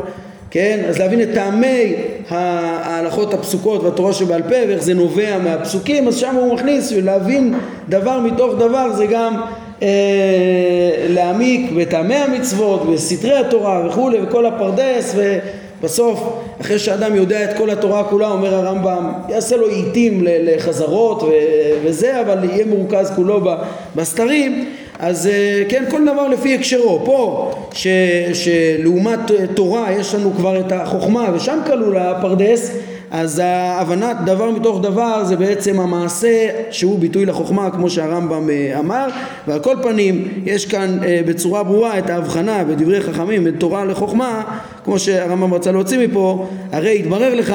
כן? 0.50 0.80
אז 0.88 0.98
להבין 0.98 1.22
את 1.22 1.28
טעמי 1.34 1.94
ההלכות 2.28 3.34
הפסוקות 3.34 3.82
והתורה 3.82 4.12
שבעל 4.12 4.42
פה 4.42 4.54
ואיך 4.68 4.82
זה 4.82 4.94
נובע 4.94 5.38
מהפסוקים, 5.38 6.08
אז 6.08 6.16
שם 6.16 6.34
הוא 6.34 6.54
מכניס, 6.54 6.92
להבין 6.92 7.54
דבר 7.88 8.20
מתוך 8.20 8.54
דבר 8.58 8.92
זה 8.92 9.06
גם 9.06 9.36
אה, 9.82 9.88
להעמיק 11.08 11.70
בטעמי 11.76 12.14
המצוות, 12.14 12.90
בסתרי 12.90 13.36
התורה 13.36 13.86
וכולי, 13.86 14.18
וכל 14.22 14.46
הפרדס 14.46 15.12
ו... 15.16 15.38
בסוף, 15.82 16.42
אחרי 16.60 16.78
שאדם 16.78 17.14
יודע 17.14 17.44
את 17.44 17.56
כל 17.56 17.70
התורה 17.70 18.04
כולה, 18.04 18.30
אומר 18.30 18.54
הרמב"ם, 18.54 19.12
יעשה 19.28 19.56
לו 19.56 19.68
עיתים 19.68 20.20
לחזרות 20.24 21.22
וזה, 21.84 22.20
אבל 22.20 22.44
יהיה 22.44 22.64
מרוכז 22.66 23.12
כולו 23.16 23.40
בסתרים, 23.96 24.68
אז 24.98 25.26
אה, 25.26 25.62
כן, 25.68 25.84
כל 25.90 26.04
דבר 26.04 26.28
לפי 26.28 26.54
הקשרו. 26.54 27.00
פה, 27.04 27.50
ש, 27.72 27.86
שלעומת 28.32 29.20
תורה 29.54 29.92
יש 29.92 30.14
לנו 30.14 30.32
כבר 30.36 30.60
את 30.60 30.72
החוכמה, 30.72 31.28
ושם 31.34 31.58
כלול 31.66 31.96
הפרדס, 31.96 32.76
אז 33.12 33.38
ההבנת 33.44 34.16
דבר 34.24 34.50
מתוך 34.50 34.80
דבר 34.82 35.24
זה 35.24 35.36
בעצם 35.36 35.80
המעשה 35.80 36.48
שהוא 36.70 36.98
ביטוי 36.98 37.26
לחוכמה 37.26 37.70
כמו 37.70 37.90
שהרמב"ם 37.90 38.50
אה, 38.50 38.78
אמר. 38.78 39.08
ועל 39.46 39.58
כל 39.58 39.76
פנים 39.82 40.28
יש 40.46 40.66
כאן 40.66 40.98
אה, 41.04 41.20
בצורה 41.26 41.62
ברורה 41.62 41.98
את 41.98 42.10
ההבחנה 42.10 42.64
בדברי 42.64 43.00
חכמים 43.00 43.44
בין 43.44 43.54
תורה 43.56 43.84
לחוכמה 43.84 44.42
כמו 44.84 44.98
שהרמב"ם 44.98 45.54
רצה 45.54 45.72
להוציא 45.72 46.08
מפה 46.08 46.48
הרי 46.72 46.98
התברר 46.98 47.34
לך 47.34 47.54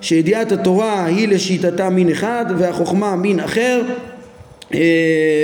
שידיעת 0.00 0.52
התורה 0.52 1.04
היא 1.04 1.28
לשיטתה 1.28 1.90
מין 1.90 2.10
אחד 2.10 2.46
והחוכמה 2.58 3.16
מין 3.16 3.40
אחר 3.40 3.82
אה, 4.74 4.80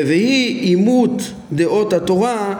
והיא 0.07 0.63
אימות 0.63 1.23
דעות 1.53 1.93
התורה 1.93 2.55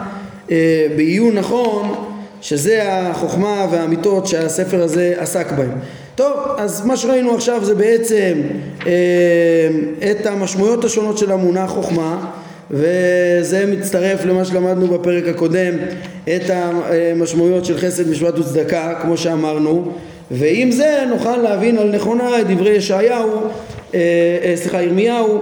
בעיון 0.97 1.35
נכון 1.35 1.95
שזה 2.41 2.83
החוכמה 2.89 3.67
והאמיתות 3.71 4.27
שהספר 4.27 4.83
הזה 4.83 5.15
עסק 5.19 5.53
בהם 5.53 5.79
טוב, 6.19 6.37
אז 6.57 6.87
מה 6.87 6.97
שראינו 6.97 7.35
עכשיו 7.35 7.65
זה 7.65 7.75
בעצם 7.75 8.41
אה, 8.87 8.93
את 10.11 10.27
המשמעויות 10.27 10.85
השונות 10.85 11.19
של 11.19 11.33
המונח 11.33 11.71
חוכמה 11.71 12.31
וזה 12.71 13.67
מצטרף 13.67 14.25
למה 14.25 14.45
שלמדנו 14.45 14.87
בפרק 14.87 15.29
הקודם 15.29 15.75
את 16.25 16.51
המשמעויות 16.51 17.65
של 17.65 17.79
חסד, 17.79 18.11
משפט 18.11 18.39
וצדקה 18.39 18.95
כמו 19.03 19.17
שאמרנו. 19.17 19.93
ועם 20.31 20.71
זה 20.71 21.05
נוכל 21.09 21.37
להבין 21.37 21.79
על 21.79 21.91
נכונה 21.91 22.41
את 22.41 22.47
דברי 22.47 22.71
ישעיהו, 22.71 23.43
אה, 23.95 24.01
אה, 24.45 24.53
סליחה 24.57 24.83
ירמיהו 24.83 25.39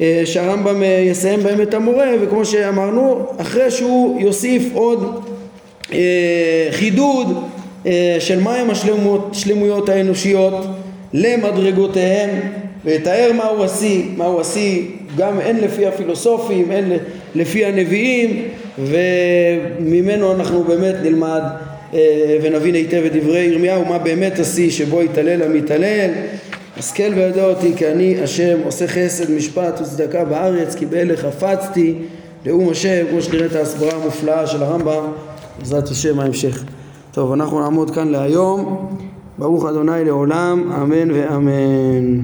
אה, 0.00 0.22
שהרמב"ם 0.24 0.82
אה, 0.82 1.04
יסיים 1.06 1.42
בהם 1.42 1.60
את 1.62 1.74
המורה 1.74 2.10
וכמו 2.20 2.44
שאמרנו 2.44 3.26
אחרי 3.36 3.70
שהוא 3.70 4.20
יוסיף 4.20 4.62
עוד 4.74 5.24
אה, 5.92 6.68
חידוד 6.70 7.44
של 8.18 8.40
מהם 8.40 8.70
השלמות, 8.70 9.28
השלמויות 9.32 9.88
האנושיות 9.88 10.66
למדרגותיהם 11.12 12.30
ויתאר 12.84 13.30
מהו 13.34 13.64
השיא, 13.64 14.02
מהו 14.16 14.40
השיא 14.40 14.82
גם 15.16 15.40
הן 15.40 15.56
לפי 15.56 15.86
הפילוסופים, 15.86 16.70
הן 16.70 16.92
לפי 17.34 17.64
הנביאים 17.64 18.48
וממנו 18.78 20.32
אנחנו 20.32 20.64
באמת 20.64 20.94
נלמד 21.02 21.42
אה, 21.94 22.38
ונבין 22.42 22.74
היטב 22.74 23.02
את 23.06 23.16
דברי 23.16 23.40
ירמיהו 23.40 23.84
מה 23.84 23.98
באמת 23.98 24.38
השיא 24.38 24.70
שבו 24.70 25.02
יתעלל 25.02 25.42
המתעלל 25.42 26.10
השכל 26.76 27.14
וידע 27.14 27.44
אותי 27.44 27.72
כי 27.76 27.88
אני 27.88 28.20
השם 28.22 28.58
עושה 28.64 28.86
חסד 28.86 29.30
משפט 29.30 29.80
וצדקה 29.80 30.24
בארץ 30.24 30.74
כי 30.74 30.86
באלה 30.86 31.16
חפצתי 31.16 31.94
לאום 32.46 32.68
השם 32.68 33.04
כמו 33.10 33.22
שנראה 33.22 33.46
את 33.46 33.56
ההסברה 33.56 33.92
המופלאה 33.92 34.46
של 34.46 34.62
הרמב"ם 34.62 35.12
בעזרת 35.58 35.88
השם 35.88 36.20
ההמשך 36.20 36.64
טוב, 37.14 37.32
אנחנו 37.32 37.60
נעמוד 37.60 37.90
כאן 37.90 38.08
להיום. 38.08 38.88
ברוך 39.38 39.66
אדוני 39.66 40.04
לעולם, 40.04 40.72
אמן 40.72 41.10
ואמן. 41.10 42.20